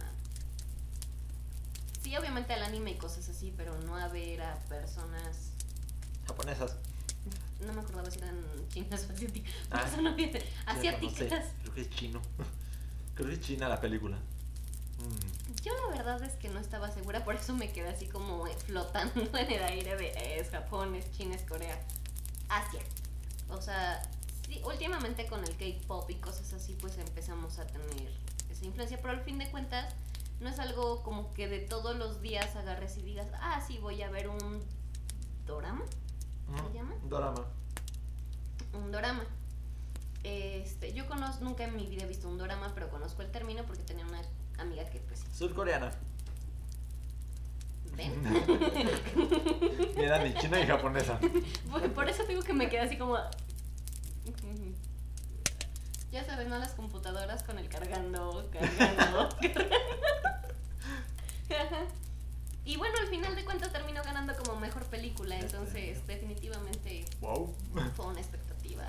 [2.03, 5.51] sí obviamente al anime y cosas así pero no a ver a personas
[6.27, 6.77] japonesas
[7.67, 9.53] No me acordaba si eran chinas o asiáticas.
[9.71, 11.45] Ah, no sé, Asiáticas.
[11.63, 12.23] creo que es chino.
[13.15, 14.17] Creo que es china la película.
[15.63, 19.21] Yo la verdad es que no estaba segura, por eso me quedé así como flotando
[19.39, 21.81] en el aire de eh, es Japón, es China, es Corea,
[22.49, 22.81] Asia.
[23.49, 24.03] O sea,
[24.47, 28.13] sí, últimamente con el K-pop y cosas así, pues empezamos a tener
[28.51, 29.95] esa influencia, pero al fin de cuentas
[30.41, 34.03] no es algo como que de todos los días agarres y digas, ah, sí, voy
[34.03, 34.63] a ver un
[35.47, 35.85] dorama,
[36.49, 36.95] Mm, llama?
[37.05, 37.45] Dorama.
[38.73, 39.25] un dorama.
[40.25, 43.65] Este, yo conozco, nunca en mi vida he visto un dorama, pero conozco el término
[43.65, 44.23] porque tenía una
[44.59, 45.91] amiga que pues Surcoreana.
[47.97, 48.13] ven.
[49.97, 51.19] Mira, ni china ni japonesa.
[51.71, 53.17] Por, por eso digo que me quedé así como.
[56.11, 56.59] Ya sabes, ¿no?
[56.59, 59.79] Las computadoras con el cargando, cargando, cargando.
[62.65, 67.55] Y bueno, al final de cuentas terminó ganando como mejor película, entonces definitivamente Wow.
[67.97, 68.85] fue una expectativa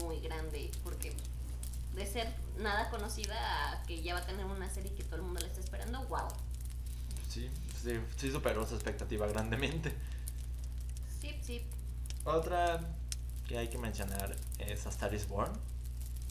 [0.00, 1.12] muy grande, porque
[1.98, 3.34] de ser nada conocida
[3.72, 6.02] a que ya va a tener una serie que todo el mundo la está esperando,
[6.06, 6.28] wow.
[7.28, 7.50] Sí,
[7.82, 9.92] sí, sí superó su expectativa grandemente.
[11.20, 11.66] Sí, sí.
[12.24, 12.80] Otra
[13.46, 15.52] que hay que mencionar es A Star is Born.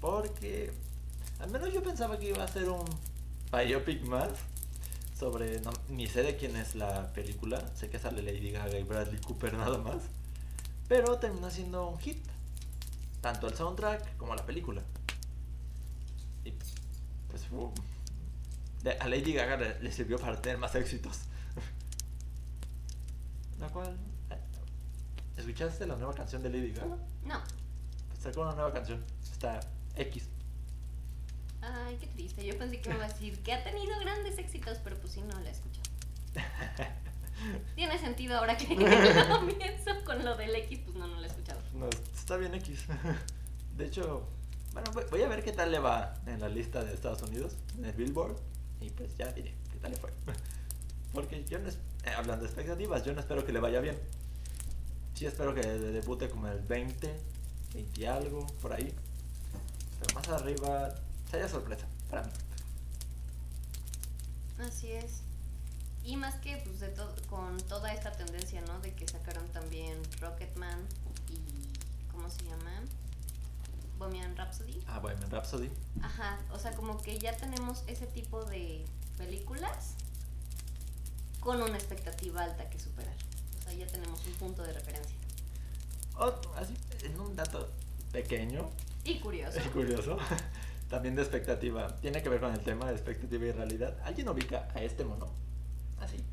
[0.02, 0.72] Porque
[1.40, 2.86] al menos yo pensaba que iba a ser un
[3.52, 4.30] biopic más.
[5.20, 5.60] Sobre.
[5.62, 7.64] no- ni sé de quién es la película.
[7.76, 9.98] Sé que sale Lady Gaga y Bradley Cooper nada más.
[10.88, 12.24] Pero terminó siendo un hit.
[13.22, 14.84] Tanto el soundtrack como la película.
[17.50, 21.20] Pues a Lady Gaga le, le sirvió para tener más éxitos.
[23.60, 23.98] La cual.
[24.30, 24.38] eh,
[25.38, 26.98] ¿Escuchaste la nueva canción de Lady Gaga?
[27.26, 27.42] No.
[28.22, 29.04] Sacó una nueva canción.
[29.24, 29.60] Está
[29.96, 30.30] X.
[31.62, 32.46] Ay, qué triste.
[32.46, 35.40] Yo pensé que iba a decir que ha tenido grandes éxitos, pero pues sí, no
[35.40, 35.88] la he escuchado.
[37.76, 41.30] Tiene sentido ahora que lo pienso con lo del X, pues no, no la he
[41.30, 41.60] escuchado.
[41.74, 42.86] No, está bien X.
[43.76, 44.28] De hecho,
[44.82, 47.86] bueno, voy- a ver qué tal le va en la lista de Estados Unidos, en
[47.86, 48.36] el Billboard.
[48.82, 50.12] Y pues ya diré qué tal le fue.
[51.14, 53.98] Porque yo no, es- eh, hablando de expectativas, yo no espero que le vaya bien.
[55.16, 57.20] Sí espero que de- debute como el 20,
[57.74, 58.94] 20 y algo, por ahí.
[60.00, 60.94] Pero más arriba,
[61.32, 62.30] sería sorpresa para mí.
[64.60, 65.22] Así es.
[66.04, 68.80] Y más que pues de todo con toda esta tendencia, ¿no?
[68.80, 70.80] De que sacaron también Rocketman
[71.30, 72.82] y ¿cómo se llama?
[73.98, 74.80] Bohemian Rhapsody.
[74.88, 75.70] Ah, Bohemian Rhapsody.
[76.02, 78.86] Ajá, o sea, como que ya tenemos ese tipo de
[79.18, 79.96] películas
[81.40, 83.16] con una expectativa alta que superar.
[83.60, 85.16] O sea, ya tenemos un punto de referencia.
[86.16, 86.74] Otro, así,
[87.04, 87.70] en un dato
[88.12, 88.70] pequeño,
[89.04, 89.60] Y curioso.
[89.60, 90.18] Es curioso.
[90.90, 91.96] También de expectativa.
[91.98, 93.98] Tiene que ver con el tema de expectativa y realidad.
[94.04, 95.28] ¿Alguien ubica a este mono?
[96.00, 96.24] Así.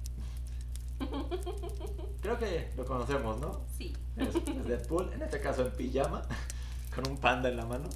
[2.23, 3.61] Creo que lo conocemos, ¿no?
[3.77, 3.93] Sí.
[4.17, 6.23] Es, es Deadpool, en este caso en pijama,
[6.95, 7.89] con un panda en la mano.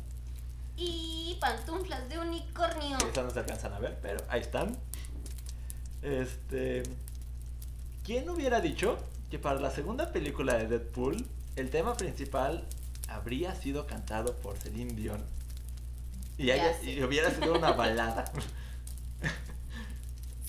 [0.77, 2.99] Y pantuflas de unicornio.
[2.99, 4.77] Quizás no se alcanzan a ver, pero ahí están.
[6.03, 6.83] Este.
[8.05, 8.99] ¿Quién hubiera dicho
[9.31, 11.27] que para la segunda película de Deadpool
[11.57, 12.65] el tema principal
[13.09, 15.25] habría sido cantado por Celine Dion?
[16.39, 18.25] Y, y hubiera sido una balada.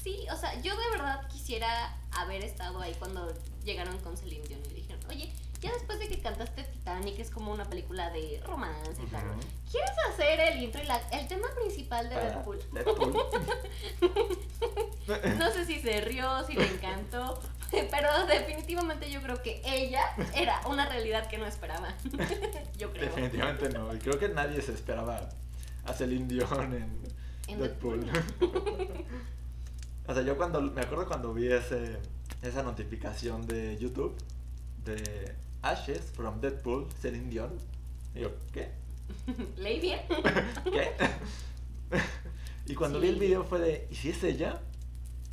[0.03, 3.33] Sí, o sea, yo de verdad quisiera haber estado ahí cuando
[3.65, 5.29] llegaron con Celine Dion y dijeron, oye,
[5.61, 9.23] ya después de que cantaste Titanic, es como una película de romance y tal.
[9.71, 12.59] ¿quieres hacer el intro y la- el tema principal de Deadpool?
[12.71, 13.13] Deadpool.
[15.37, 17.39] No sé si se rió, si le encantó,
[17.71, 20.01] pero definitivamente yo creo que ella
[20.35, 21.95] era una realidad que no esperaba.
[22.77, 23.05] Yo creo.
[23.09, 23.93] Definitivamente no.
[23.95, 25.29] Y creo que nadie se esperaba
[25.85, 26.99] a Celine Dion en,
[27.47, 28.05] En Deadpool.
[28.05, 29.05] Deadpool.
[30.07, 31.97] o sea, yo cuando me acuerdo cuando vi ese,
[32.43, 34.15] esa notificación de YouTube
[34.85, 37.51] de Ashes from Deadpool, Celine Dion.
[38.15, 38.71] Y yo, ¿qué?
[39.57, 39.99] ¿Leí bien?
[40.63, 40.91] ¿Qué?
[42.65, 43.19] y cuando vi el Sí.
[43.21, 44.61] video fue de, ¿y si es ella?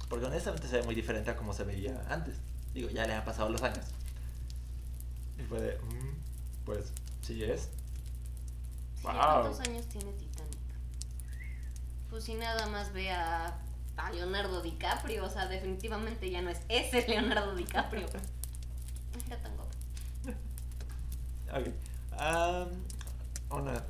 [0.08, 2.36] Porque honestamente se ve muy diferente a como se veía antes.
[2.74, 3.84] Digo, ya le han pasado los años.
[5.38, 6.14] Y fue de, "Mm,
[6.64, 7.62] pues, sí es.
[7.62, 9.12] Sí, Wow.
[9.14, 10.56] ¿Cuántos años tiene Titanic?
[12.10, 13.58] Pues si nada más ve a,
[13.96, 18.06] a Leonardo DiCaprio, o sea, definitivamente ya no es ese Leonardo DiCaprio.
[18.06, 19.55] No Era tan.
[21.52, 21.68] Ok.
[22.18, 22.68] Am,
[23.50, 23.84] una.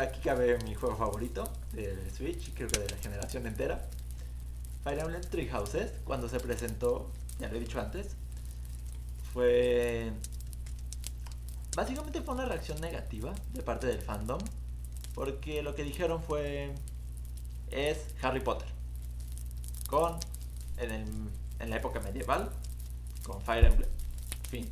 [0.00, 3.88] Aquí cabe mi juego favorito de Switch, creo que de la generación entera.
[4.84, 7.10] Fire Emblem Three Houses, cuando se presentó,
[7.40, 8.08] ya lo he dicho antes,
[9.32, 10.12] fue.
[11.74, 14.40] Básicamente fue una reacción negativa de parte del fandom,
[15.14, 16.74] porque lo que dijeron fue.
[17.70, 18.68] Es Harry Potter.
[19.88, 20.18] Con.
[20.76, 22.50] En, el- en la época medieval,
[23.24, 23.90] con Fire Emblem.
[24.48, 24.70] Fin.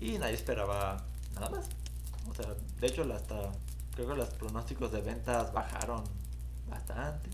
[0.00, 1.68] Y nadie esperaba nada más.
[2.28, 3.52] O sea, de hecho, hasta
[3.94, 6.04] creo que los pronósticos de ventas bajaron
[6.68, 7.30] bastante.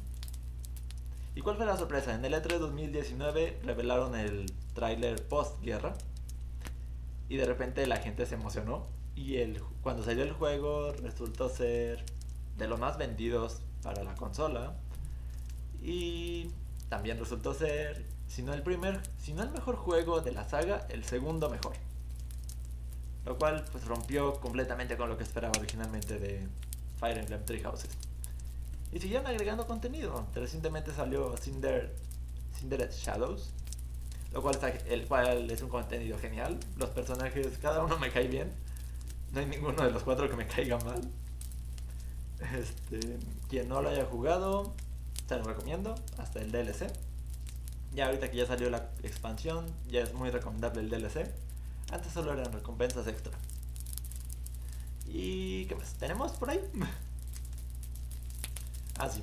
[1.35, 2.15] ¿Y cuál fue la sorpresa?
[2.15, 5.95] En el E3 2019 revelaron el tráiler post-guerra.
[7.29, 8.87] Y de repente la gente se emocionó.
[9.17, 12.05] Y el, cuando salió el juego resultó ser
[12.59, 14.77] de los más vendidos para la consola.
[15.83, 16.51] Y
[16.89, 20.87] también resultó ser, si no el primer, si no el mejor juego de la saga,
[20.91, 21.73] el segundo mejor.
[23.25, 26.49] Lo cual pues rompió completamente con lo que esperaba originalmente de
[26.99, 27.91] Fire Emblem Three Houses.
[28.93, 30.27] Y siguieron agregando contenido.
[30.35, 31.95] Recientemente salió Cinder,
[32.91, 33.51] Shadows,
[34.33, 36.59] lo cual, el cual es un contenido genial.
[36.77, 38.53] Los personajes, cada uno me cae bien.
[39.33, 41.01] No hay ninguno de los cuatro que me caiga mal.
[42.59, 43.19] Este,
[43.49, 44.75] quien no lo haya jugado,
[45.29, 45.95] se lo recomiendo.
[46.19, 46.93] Hasta el DLC.
[47.95, 51.31] Ya ahorita que ya salió la expansión, ya es muy recomendable el DLC.
[51.93, 53.33] Antes solo eran recompensas extra.
[55.07, 55.93] ¿Y qué más?
[55.95, 56.61] ¿Tenemos por ahí?
[58.99, 59.23] ah, sí.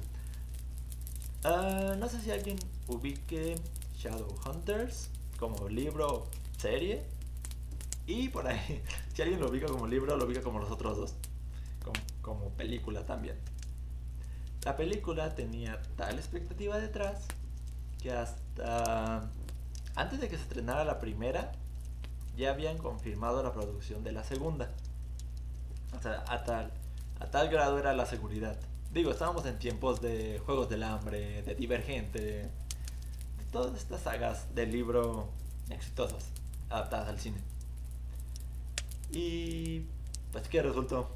[1.43, 3.55] Ah, no sé si alguien ubique
[3.97, 7.03] Shadowhunters como libro, serie.
[8.05, 8.81] Y por ahí,
[9.13, 11.15] si alguien lo ubica como libro, lo ubica como los otros dos.
[12.21, 13.35] Como película también.
[14.63, 17.25] La película tenía tal expectativa detrás
[17.99, 19.29] que hasta
[19.95, 21.51] antes de que se estrenara la primera,
[22.39, 24.71] ya habían confirmado la producción de la segunda.
[25.95, 26.71] O sea, a tal,
[27.19, 28.57] a tal grado era la seguridad.
[28.93, 32.49] Digo, estábamos en tiempos de Juegos del Hambre, de Divergente, de
[33.51, 35.29] todas estas sagas de libro
[35.69, 36.29] exitosas
[36.69, 37.37] adaptadas al cine.
[39.11, 39.81] Y
[40.31, 41.09] pues ¿qué resultó?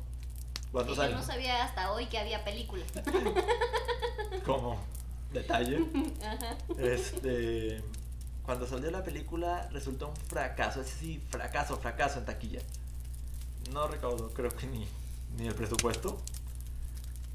[0.71, 2.83] ¿Cuántos Yo no sabía hasta hoy que había película.
[4.45, 4.77] Como
[5.31, 5.85] detalle.
[6.77, 7.81] Este
[8.43, 12.61] cuando salió la película resultó un fracaso, es sí, fracaso, fracaso en taquilla.
[13.71, 14.85] No recaudó, creo que ni,
[15.37, 16.21] ni el presupuesto.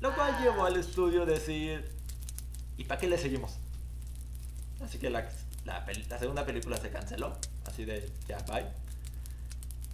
[0.01, 1.91] Lo cual llevó al estudio a decir,
[2.77, 3.57] ¿y para qué le seguimos?
[4.81, 5.29] Así que la,
[5.65, 8.67] la, la, segunda película se canceló, así de ya, bye.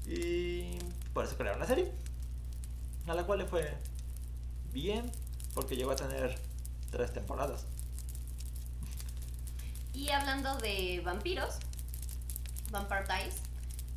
[0.07, 0.79] Y
[1.15, 1.91] por eso crearon la serie,
[3.07, 3.73] a la cual le fue
[4.73, 5.11] bien,
[5.55, 6.39] porque llegó a tener
[6.91, 7.67] tres temporadas.
[9.95, 11.55] Y hablando de vampiros,
[12.73, 13.37] Vampire Diaries,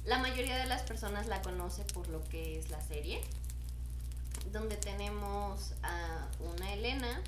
[0.05, 3.19] la mayoría de las personas la conoce por lo que es la serie,
[4.51, 7.21] donde tenemos a una Elena,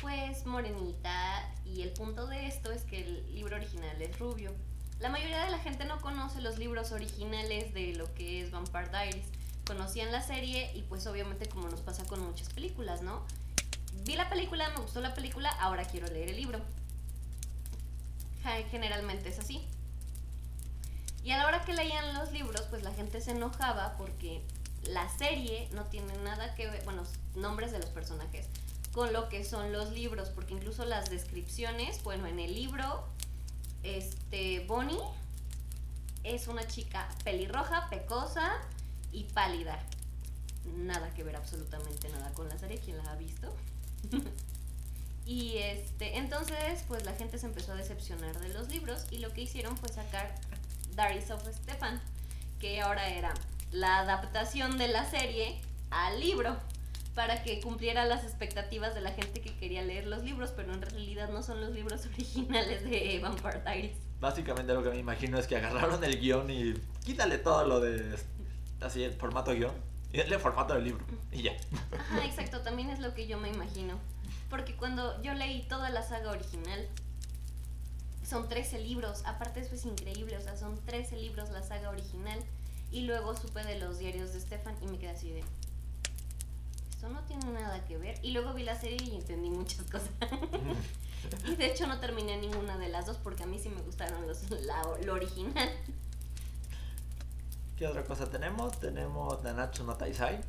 [0.00, 4.54] pues morenita, y el punto de esto es que el libro original es rubio.
[5.00, 8.88] La mayoría de la gente no conoce los libros originales de lo que es Vampire
[8.88, 9.26] Diaries.
[9.66, 13.24] Conocían la serie y pues obviamente como nos pasa con muchas películas, ¿no?
[14.04, 16.60] Vi la película, me gustó la película, ahora quiero leer el libro
[18.70, 19.66] generalmente es así.
[21.22, 24.42] Y a la hora que leían los libros, pues la gente se enojaba porque
[24.84, 27.02] la serie no tiene nada que ver, bueno,
[27.34, 28.46] nombres de los personajes,
[28.92, 33.04] con lo que son los libros, porque incluso las descripciones, bueno, en el libro,
[33.82, 35.00] este, Bonnie
[36.24, 38.52] es una chica pelirroja, pecosa
[39.12, 39.78] y pálida.
[40.64, 43.54] Nada que ver absolutamente nada con la serie, ¿quién la ha visto?
[45.30, 49.32] Y este, entonces, pues la gente se empezó a decepcionar de los libros y lo
[49.32, 50.34] que hicieron fue sacar
[50.96, 52.00] Diaries of Stefan,
[52.58, 53.32] que ahora era
[53.70, 56.56] la adaptación de la serie al libro
[57.14, 60.82] para que cumpliera las expectativas de la gente que quería leer los libros, pero en
[60.82, 63.98] realidad no son los libros originales de Vampire Diaries.
[64.18, 66.74] Básicamente lo que me imagino es que agarraron el guion y
[67.04, 68.18] quítale todo lo de
[68.80, 69.74] así el formato guion
[70.12, 71.52] y el formato del libro y ya.
[71.96, 73.96] Ajá, exacto, también es lo que yo me imagino.
[74.50, 76.88] Porque cuando yo leí toda la saga original,
[78.28, 82.38] son 13 libros, aparte eso es increíble, o sea, son 13 libros la saga original.
[82.90, 85.44] Y luego supe de los diarios de Stefan y me quedé así de...
[86.90, 88.18] Esto no tiene nada que ver.
[88.22, 90.10] Y luego vi la serie y entendí muchas cosas.
[91.46, 94.26] y de hecho no terminé ninguna de las dos porque a mí sí me gustaron
[94.26, 95.70] los, la, lo original.
[97.76, 98.78] ¿Qué otra cosa tenemos?
[98.80, 100.40] Tenemos Nanatsu no Taisai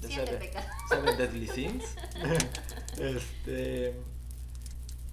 [0.00, 0.70] de Siete pecados.
[0.88, 1.84] Seven Deadly Sins.
[2.98, 4.00] este,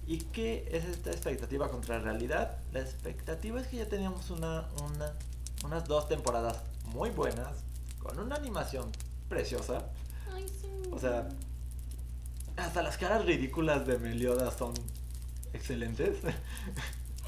[0.06, 2.58] ¿Y qué es esta expectativa contra la realidad?
[2.72, 5.12] La expectativa es que ya teníamos una, una,
[5.64, 7.64] unas dos temporadas muy buenas,
[7.98, 8.92] con una animación
[9.28, 9.90] preciosa.
[10.32, 10.68] Ay, sí.
[10.92, 11.28] O sea,
[12.56, 14.74] hasta las caras ridículas de Meliodas son
[15.52, 16.18] excelentes.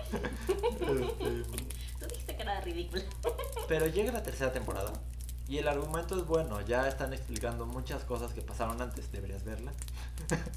[0.13, 1.43] este,
[1.99, 3.03] Tú dijiste cara ridícula.
[3.67, 4.93] pero llega la tercera temporada
[5.49, 9.73] y el argumento es bueno, ya están explicando muchas cosas que pasaron antes, deberías verla.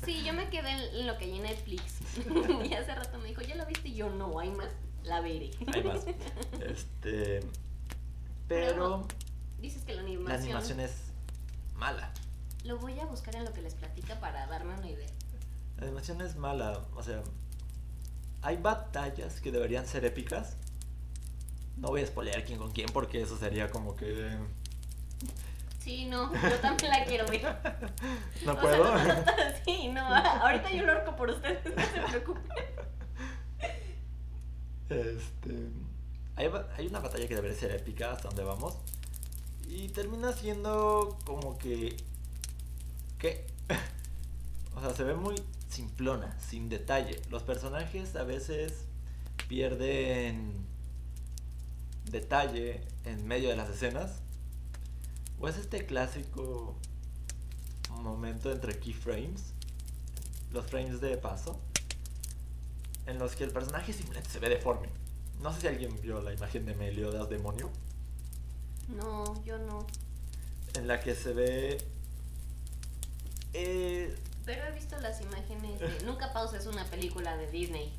[0.04, 2.00] Sí, yo me quedé en lo que hay en Netflix.
[2.70, 3.88] y hace rato me dijo, ¿ya lo viste?
[3.88, 4.68] Y yo, no, hay más.
[5.04, 5.52] La veré.
[5.74, 6.06] Hay más.
[6.60, 7.40] Este.
[8.48, 9.08] Pero.
[9.60, 10.28] dices que la animación.
[10.28, 10.92] La animación es
[11.76, 12.12] mala.
[12.66, 15.08] Lo voy a buscar en lo que les platica para darme una idea.
[15.78, 16.86] La animación es mala.
[16.96, 17.24] O sea,
[18.42, 20.58] hay batallas que deberían ser épicas.
[21.78, 24.38] No voy a spoilear quién con quién porque eso sería como que.
[25.80, 27.42] Sí, no, yo también la quiero ver.
[28.46, 28.94] ¿No puedo?
[29.66, 32.44] sí, no, ahorita yo lo orco por ustedes, no se preocupen.
[34.90, 35.70] Este.
[36.36, 38.78] Hay, hay una batalla que debería ser épica hasta donde vamos.
[39.68, 41.96] Y termina siendo como que.
[43.18, 43.48] ¿Qué?
[44.76, 45.36] o sea, se ve muy
[45.70, 47.22] simplona, sin detalle.
[47.30, 48.86] Los personajes a veces
[49.48, 50.66] pierden
[52.06, 54.22] detalle en medio de las escenas.
[55.42, 56.76] O es este clásico
[57.90, 59.54] momento entre keyframes,
[60.52, 61.60] los frames de paso,
[63.06, 64.90] en los que el personaje simplemente se ve deforme.
[65.42, 67.70] No sé si alguien vio la imagen de Meliodas demonio.
[68.88, 69.86] No, yo no.
[70.76, 71.78] En la que se ve
[73.54, 74.16] eh,
[74.46, 77.94] pero he visto las imágenes de Nunca pauses una película de Disney.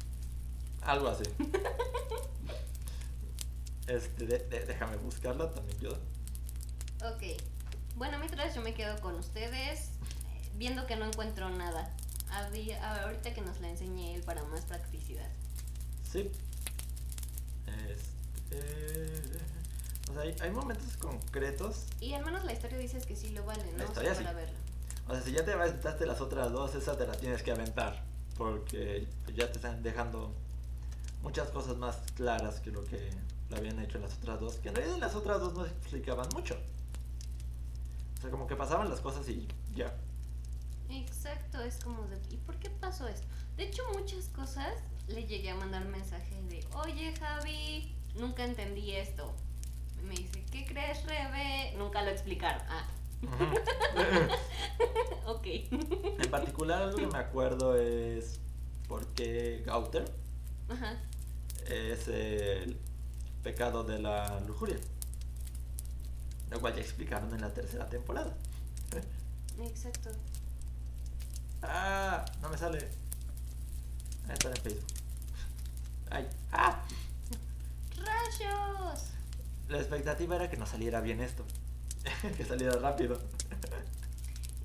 [0.82, 1.24] Algo así.
[3.86, 5.90] este, déjame buscarla también yo.
[7.05, 7.40] Ok.
[7.96, 9.90] Bueno, mientras yo me quedo con ustedes,
[10.57, 11.90] viendo que no encuentro nada.
[13.05, 15.28] ahorita que nos la enseñé él para más practicidad.
[16.11, 16.30] Sí.
[17.88, 19.22] Este,
[20.11, 21.86] o sea, hay, momentos concretos.
[22.00, 23.78] Y al menos la historia dices que sí lo vale, ¿no?
[23.78, 24.24] La historia sí.
[24.24, 24.59] verla.
[25.09, 28.05] O sea, si ya te aventaste las otras dos, esa te la tienes que aventar.
[28.36, 30.32] Porque ya te están dejando
[31.22, 33.11] muchas cosas más claras que lo que
[33.50, 34.57] lo habían hecho en las otras dos.
[34.57, 36.57] Que en realidad las otras dos no explicaban mucho.
[38.22, 39.92] O sea, como que pasaban las cosas y ya.
[40.88, 43.26] Exacto, es como de, ¿y por qué pasó esto?
[43.56, 44.72] De hecho, muchas cosas
[45.08, 49.34] le llegué a mandar mensaje de, oye Javi, nunca entendí esto.
[50.04, 51.74] Me dice, ¿qué crees, Rebe?
[51.76, 52.62] Nunca lo explicaron.
[52.68, 52.86] Ah,
[55.26, 55.44] ok.
[55.44, 58.38] En particular, algo que me acuerdo es
[58.86, 60.04] por qué Gauter
[61.66, 62.78] es el
[63.42, 64.78] pecado de la lujuria.
[66.53, 68.36] Lo cual ya explicaron en la tercera temporada.
[69.59, 70.11] Exacto.
[71.62, 72.78] Ah, no me sale.
[74.26, 74.86] Ahí está en Facebook.
[76.11, 76.82] Ay, ah.
[77.96, 79.00] ¡Rayos!
[79.68, 81.44] La expectativa era que no saliera bien esto.
[82.36, 83.18] que saliera rápido.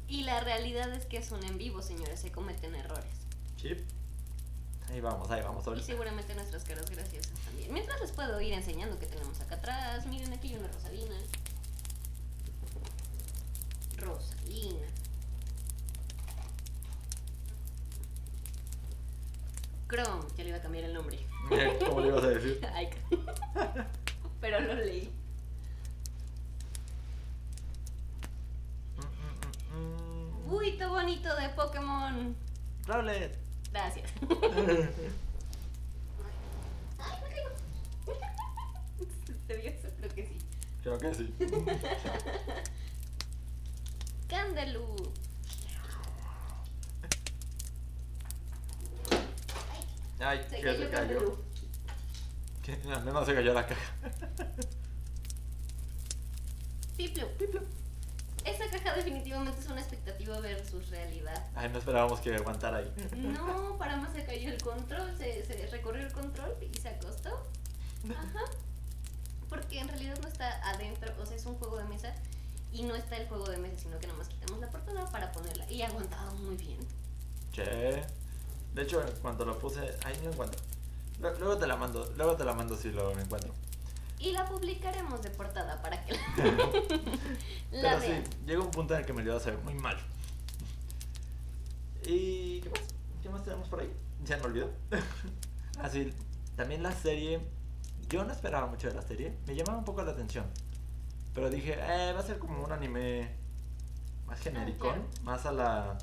[0.10, 3.06] Y la realidad es que es un en vivo, señores, se cometen errores.
[3.56, 3.80] Chip.
[4.90, 5.66] Ahí vamos, ahí vamos.
[5.78, 7.74] Y seguramente nuestras caras graciosas también.
[7.74, 10.06] Mientras les puedo ir enseñando que tenemos acá atrás.
[10.08, 11.16] Miren, aquí hay una Rosalina.
[13.98, 14.86] Rosalina.
[19.88, 21.20] Chrome, ya le iba a cambiar el nombre.
[21.86, 22.60] ¿Cómo le ibas a decir?
[24.42, 25.12] Pero lo leí.
[30.46, 32.36] Buito bonito de Pokémon.
[32.86, 33.38] Rowlet.
[33.72, 34.10] Gracias.
[37.00, 38.16] Ay, me.
[39.48, 40.38] Creo que sí.
[40.84, 41.34] Creo que sí.
[44.28, 44.86] Candelu.
[50.20, 51.38] Ay, se que cayó se cayó.
[52.94, 53.94] Al menos se cayó la caja.
[56.98, 57.28] Piplu.
[57.38, 57.62] Piplu.
[58.44, 61.46] Esa caja definitivamente es una expectativa versus realidad.
[61.56, 62.94] Ay, no esperábamos que aguantara ahí.
[63.16, 67.30] No, para más se cayó el control, se, se recorrió el control y se acostó.
[68.10, 68.46] Ajá.
[69.50, 72.14] Porque en realidad no está adentro, o sea, es un juego de mesa
[72.78, 75.70] y no está el juego de mesa, sino que nomás quitamos la portada para ponerla.
[75.70, 76.78] Y ha aguantado muy bien.
[77.52, 78.04] Che.
[78.76, 80.62] De hecho, cuando lo puse, ahí no encuentro.
[81.20, 83.52] Luego te la mando, luego te la mando si lo encuentro.
[84.20, 86.20] Y la publicaremos de portada para que la,
[87.72, 89.98] la Pero sí, llega un punto en el que me iba a hacer muy mal.
[92.06, 92.82] ¿Y qué más?
[93.24, 93.92] ¿Qué más tenemos por ahí?
[94.24, 94.70] Ya me olvidó.
[95.82, 96.14] Así,
[96.56, 97.42] también la serie.
[98.10, 99.36] Yo no esperaba mucho de la serie.
[99.48, 100.46] Me llamaba un poco la atención.
[101.38, 103.30] Pero dije, eh, va a ser como un anime
[104.26, 104.92] más genérico.
[105.22, 105.96] Más a la.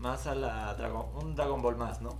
[0.00, 0.74] Más a la.
[0.74, 2.18] Dragon, un Dragon Ball más, ¿no?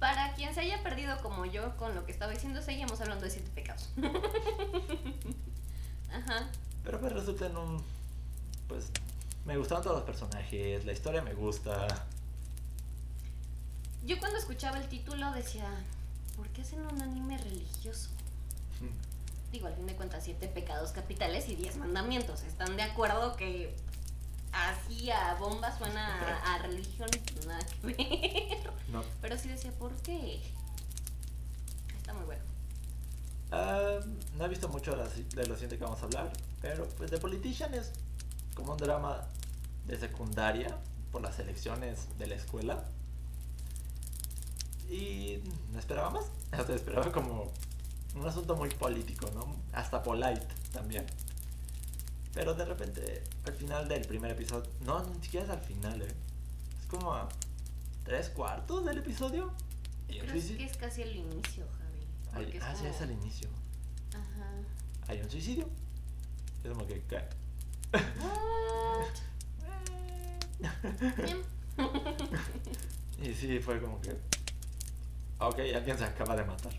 [0.00, 3.30] Para quien se haya perdido como yo con lo que estaba diciendo, seguimos hablando de
[3.30, 3.88] siete pecados.
[6.12, 6.48] Ajá.
[6.82, 7.84] Pero pues resulta en un.
[8.66, 8.90] Pues.
[9.44, 11.86] Me gustaron todos los personajes, la historia me gusta.
[14.04, 15.70] Yo cuando escuchaba el título decía,
[16.34, 18.13] ¿por qué hacen un anime religioso?
[19.54, 22.42] Digo, al fin de cuentas, siete pecados capitales y diez mandamientos.
[22.42, 23.76] ¿Están de acuerdo que
[24.50, 28.72] así a bomba suena a, religión y nada que ver.
[28.88, 29.04] No.
[29.22, 30.42] Pero sí decía, ¿por qué?
[33.52, 34.00] Ah,
[34.36, 37.18] no he visto mucho de, de lo siguiente que vamos a hablar, pero pues The
[37.18, 37.92] Politician es
[38.56, 39.28] como un drama
[39.86, 40.76] de secundaria
[41.12, 42.82] por las elecciones de la escuela.
[44.90, 45.38] Y
[45.70, 46.24] no esperaba más.
[46.50, 47.52] Hasta esperaba como
[48.14, 49.56] un asunto muy político, ¿no?
[49.72, 51.04] Hasta polite también.
[52.32, 56.14] Pero de repente, al final del primer episodio, no, ni siquiera es al final, ¿eh?
[56.80, 57.28] Es como a
[58.04, 59.52] tres cuartos del episodio.
[60.08, 61.66] Creo que es casi el inicio,
[62.32, 62.58] Javi.
[62.60, 63.48] ah, sí, es al inicio.
[64.10, 64.50] Ajá.
[65.08, 65.68] Hay un suicidio.
[66.62, 67.02] Es como que...
[73.22, 74.10] y sí, fue como que...
[75.38, 76.72] Ok, alguien se acaba de matar.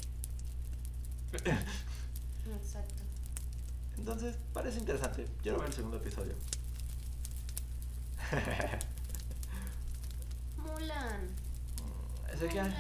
[1.36, 3.04] Exacto.
[3.98, 5.26] Entonces, parece interesante.
[5.42, 6.36] Quiero ver el segundo episodio.
[10.58, 11.30] Mulan.
[12.34, 12.74] ¿Ese Mulan.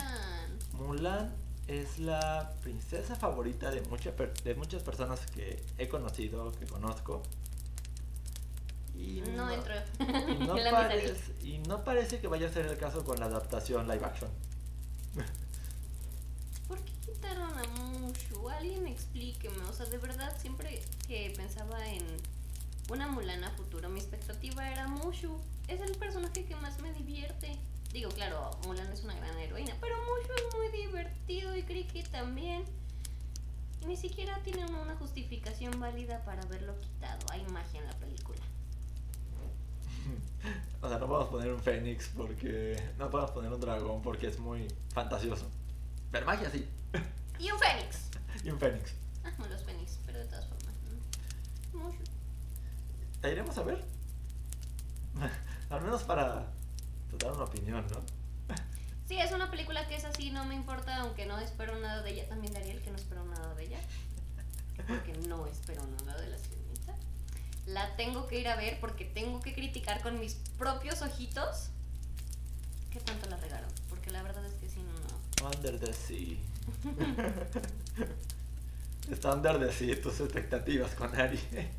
[0.73, 1.35] Mulan
[1.67, 7.23] es la princesa favorita de, de muchas personas que he conocido, que conozco.
[8.93, 9.73] Y no, entro.
[11.43, 14.29] Y no, parece, que vaya a ser el caso con la adaptación live action.
[16.67, 17.63] ¿Por qué quitaron a
[18.45, 18.49] Mushu?
[18.49, 19.63] Alguien explíqueme.
[19.69, 22.03] O sea, de verdad, siempre que pensaba en
[22.89, 25.37] una Mulana futuro, mi expectativa era Mushu.
[25.67, 27.57] Es el personaje que más me divierte.
[27.91, 32.63] Digo, claro, Mulan es una gran heroína, pero Mushu es muy divertido y Kriki también.
[33.81, 37.25] Y ni siquiera tienen una justificación válida para haberlo quitado.
[37.31, 38.39] Hay magia en la película.
[40.81, 42.79] O sea, no podemos poner un fénix porque.
[42.99, 45.49] No podemos poner un dragón porque es muy fantasioso.
[46.11, 46.67] Pero magia sí.
[47.39, 48.14] Y un fénix.
[48.45, 48.93] Y un fénix.
[49.23, 50.75] Amo los fénix, pero de todas formas.
[53.21, 53.83] ¿La iremos a ver?
[55.69, 56.51] Al menos para
[57.17, 58.55] dar una opinión, ¿no?
[59.07, 62.11] Sí, es una película que es así, no me importa, aunque no espero nada de
[62.11, 62.29] ella.
[62.29, 63.79] También Dariel, que no espero nada de ella.
[64.87, 66.95] Porque no espero nada de la sirenita.
[67.65, 71.69] La tengo que ir a ver porque tengo que criticar con mis propios ojitos
[72.91, 73.69] qué tanto la regaron.
[73.89, 75.47] Porque la verdad es que sí, no.
[75.47, 76.37] Under the Sea.
[79.11, 81.69] Está Under the Sea tus expectativas con Ariel.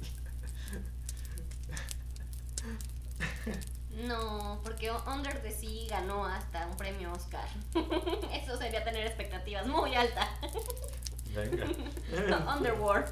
[4.04, 7.48] No, porque Under the Sea ganó hasta un premio Oscar.
[8.32, 10.28] Eso sería tener expectativas muy altas.
[11.34, 11.66] Venga.
[12.56, 13.08] Underworld.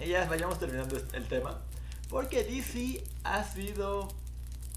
[0.00, 1.58] Y ya vayamos terminando el tema.
[2.08, 4.08] Porque DC ha sido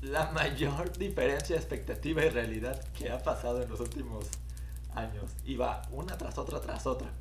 [0.02, 4.26] la mayor diferencia de expectativa y realidad que ha pasado en los últimos
[4.96, 5.32] años.
[5.46, 7.12] Y va una tras otra tras otra.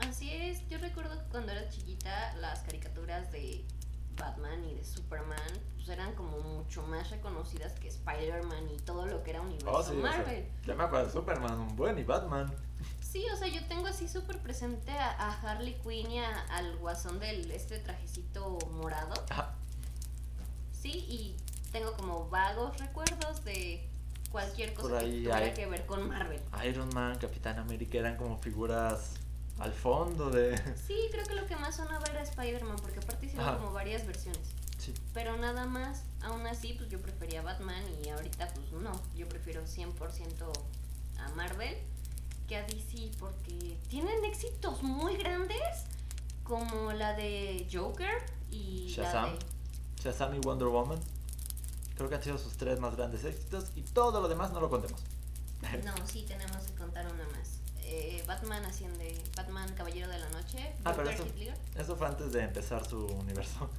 [0.00, 3.64] Así es, yo recuerdo que cuando era chiquita las caricaturas de
[4.16, 5.38] Batman y de Superman
[5.76, 9.94] pues eran como mucho más reconocidas que Spider-Man y todo lo que era universo oh,
[9.94, 10.46] Marvel.
[10.66, 12.52] ya me acuerdo de Superman, un buen y Batman.
[13.00, 17.50] Sí, o sea, yo tengo así súper presente a, Harley Quinn y al guasón del
[17.50, 19.14] este trajecito morado.
[20.72, 21.36] Sí, y
[21.72, 23.88] tengo como vagos recuerdos de
[24.30, 26.40] cualquier cosa que tuviera que ver con Marvel.
[26.66, 29.14] Iron Man, Capitán América eran como figuras
[29.58, 30.56] al fondo de...
[30.86, 34.40] Sí, creo que lo que más sonaba era Spider-Man, porque aparte hicieron como varias versiones.
[34.78, 34.94] Sí.
[35.12, 39.64] Pero nada más, aún así, pues yo prefería Batman y ahorita pues no, yo prefiero
[39.64, 40.52] 100%
[41.18, 41.76] a Marvel
[42.46, 45.84] que a DC porque tienen éxitos muy grandes
[46.44, 49.24] como la de Joker y Shazam.
[49.24, 49.38] la de...
[50.02, 50.98] Shazam y Wonder Woman.
[51.96, 54.70] Creo que han sido sus tres más grandes éxitos y todo lo demás no lo
[54.70, 55.00] contemos.
[55.84, 57.58] No, sí, tenemos que contar una más.
[57.90, 61.24] Eh, Batman asciende, Batman Caballero de la Noche, ah, pero eso,
[61.74, 63.70] eso, fue antes de empezar su universo.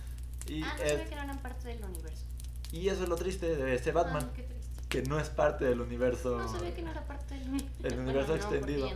[0.47, 2.23] Y ah, no sabía que no eran parte del universo.
[2.71, 4.31] Y eso es lo triste de este Batman.
[4.35, 4.41] Ah,
[4.89, 6.39] que no es parte del universo.
[6.39, 7.83] No sabía que no era parte del universo.
[7.83, 8.89] El universo extendido.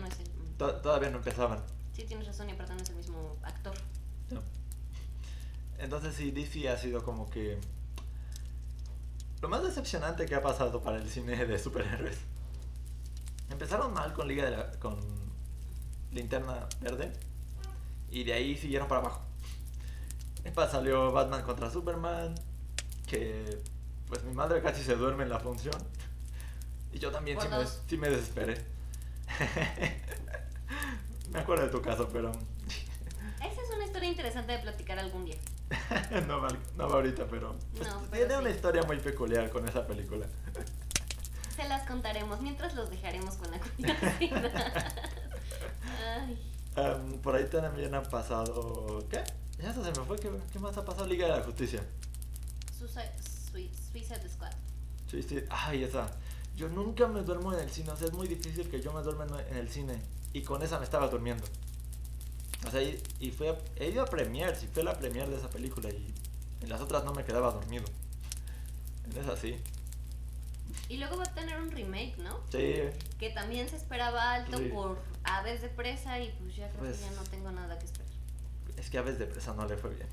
[0.57, 1.59] Todavía no empezaban.
[1.95, 3.75] Sí, tienes razón, y aparte no es el mismo actor.
[4.31, 4.41] No.
[5.77, 7.59] Entonces sí, DC ha sido como que
[9.41, 12.17] lo más decepcionante que ha pasado para el cine de superhéroes.
[13.49, 14.99] Empezaron mal con Liga de la, con
[16.11, 17.11] Linterna Verde
[18.09, 19.21] y de ahí siguieron para abajo.
[20.43, 22.35] Después salió Batman contra Superman,
[23.07, 23.61] que
[24.07, 25.75] pues mi madre casi se duerme en la función.
[26.91, 28.63] Y yo también sí me, sí me, desesperé.
[31.31, 32.31] me acuerdo de tu caso, pero...
[33.39, 35.37] Esa es una historia interesante de platicar algún día.
[36.27, 36.47] no,
[36.77, 40.27] no ahorita, pero, pues, tiene una historia muy peculiar con esa película.
[41.55, 43.95] Se las contaremos, mientras los dejaremos con la curiosidad.
[47.21, 49.05] por ahí también ha pasado.
[49.09, 49.23] ¿Qué?
[49.61, 50.17] Ya se me fue.
[50.17, 51.07] ¿Qué, más ha pasado?
[51.07, 51.83] Liga de la Justicia.
[52.77, 54.51] Suicide Squad.
[55.07, 55.45] Suicide.
[55.49, 56.11] Ay, esa.
[56.55, 57.91] Yo nunca me duermo en el cine.
[57.91, 60.01] O sea, es muy difícil que yo me duerma en el cine.
[60.33, 61.45] y con esa me estaba durmiendo.
[62.65, 65.49] O sea, y, y fue, he ido a premiers y fue la premier de esa
[65.49, 66.13] película y
[66.61, 67.85] en las otras no me quedaba dormido.
[69.05, 69.61] En esa sí.
[70.93, 72.39] Y luego va a tener un remake, ¿no?
[72.51, 72.75] Sí.
[73.17, 74.65] Que también se esperaba alto Sí.
[74.65, 77.85] por Aves de Presa y pues ya creo Pues- que ya no tengo nada que
[77.85, 78.07] esperar.
[78.77, 80.07] Es que a veces de presa no le fue bien.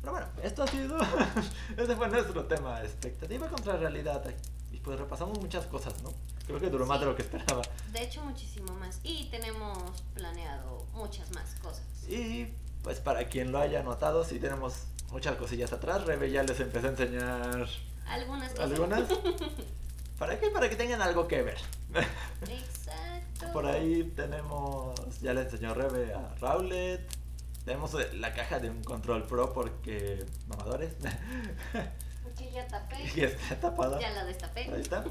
[0.00, 0.98] Pero bueno, esto ha sido.
[1.76, 2.82] Ese fue nuestro tema.
[2.82, 4.24] Expectativa contra realidad.
[4.72, 6.12] Y pues repasamos muchas cosas, ¿no?
[6.46, 7.10] Creo que duró más de Sí.
[7.10, 7.62] lo que esperaba.
[7.92, 8.98] De hecho, muchísimo más.
[9.04, 11.84] Y tenemos planeado muchas más cosas.
[12.08, 12.48] Y
[12.82, 14.74] pues para quien lo haya notado, sí tenemos
[15.12, 16.04] muchas cosillas atrás.
[16.06, 17.68] Rebe ya les empecé a enseñar
[18.06, 18.70] Algunas cosas.
[18.70, 19.02] algunas.
[20.18, 20.48] ¿Para qué?
[20.50, 21.58] Para que tengan algo que ver.
[22.48, 23.52] Exacto.
[23.52, 27.00] Por ahí tenemos, ya le enseñó Rebe a Rowlet.
[27.64, 30.92] Tenemos eh, la caja de un control pro porque mamadores.
[32.36, 32.96] Que ya tapé.
[33.14, 34.00] y está tapada.
[34.00, 34.62] Ya la destapé.
[34.72, 35.04] Ahí está.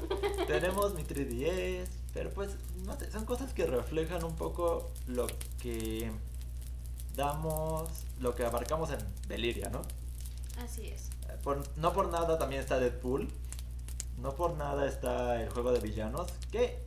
[0.46, 2.50] Tenemos mi 3DS, pero pues
[2.84, 5.26] no sé, son cosas que reflejan un poco lo
[5.62, 6.10] que
[7.16, 7.88] damos,
[8.20, 9.82] lo que abarcamos en Deliria, ¿no?
[10.58, 11.10] Así es.
[11.42, 13.28] Por, no por nada también está Deadpool,
[14.18, 16.84] no por nada está el juego de villanos, que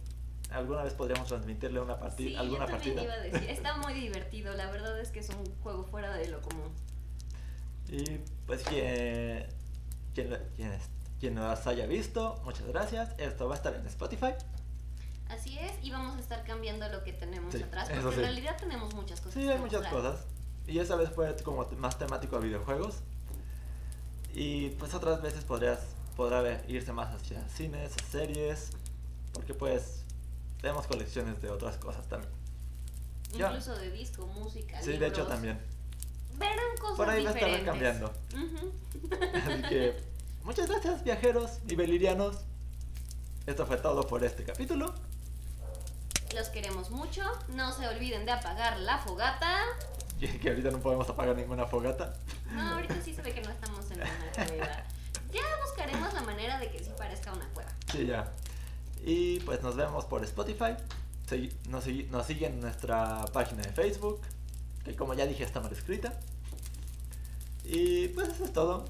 [0.51, 3.03] alguna vez podríamos transmitirle una partida, Sí, alguna yo partida.
[3.03, 3.49] iba a decir.
[3.49, 4.53] Está muy divertido.
[4.53, 6.71] La verdad es que es un juego fuera de lo común.
[7.89, 8.03] Y
[8.45, 9.45] pues quien,
[10.13, 10.37] quien,
[11.19, 13.13] quien, haya visto, muchas gracias.
[13.17, 14.33] Esto va a estar en Spotify.
[15.29, 15.73] Así es.
[15.83, 17.89] Y vamos a estar cambiando lo que tenemos Sí, atrás.
[17.89, 18.15] Porque sí.
[18.21, 19.33] en realidad tenemos muchas cosas.
[19.41, 20.25] Sí, hay muchas cosas.
[20.65, 22.95] Y esa vez fue como más temático a videojuegos.
[24.39, 25.79] Y pues otras veces podrías,
[26.15, 28.69] podrá ver- irse más hacia cines, series.
[29.33, 30.03] Porque pues
[30.61, 32.31] tenemos colecciones de otras cosas también.
[33.33, 34.79] Incluso de disco, música.
[34.79, 35.59] Sí, de hecho también.
[36.37, 38.13] Verán cosas Por ahí va a estar cambiando.
[39.33, 39.97] Así que
[40.43, 42.37] muchas gracias viajeros y belirianos.
[43.47, 44.93] Esto fue todo por este capítulo.
[46.35, 47.23] Los queremos mucho.
[47.49, 49.63] No se olviden de apagar la fogata.
[50.41, 52.13] Que ahorita no podemos apagar ninguna fogata.
[52.51, 54.83] No, ahorita sí se ve que no estamos en una cueva.
[55.31, 57.69] Ya buscaremos la manera de que sí parezca una cueva.
[57.91, 58.31] Sí, ya.
[59.03, 60.75] Y pues nos vemos por Spotify.
[61.67, 64.21] Nos, nos siguen en nuestra página de Facebook,
[64.85, 66.13] que como ya dije está mal escrita.
[67.65, 68.85] Y pues eso es todo.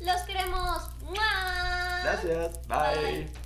[0.00, 0.90] Los queremos.
[1.02, 2.00] ¡Mua!
[2.02, 2.60] Gracias.
[2.68, 3.24] Bye.
[3.24, 3.41] Bye.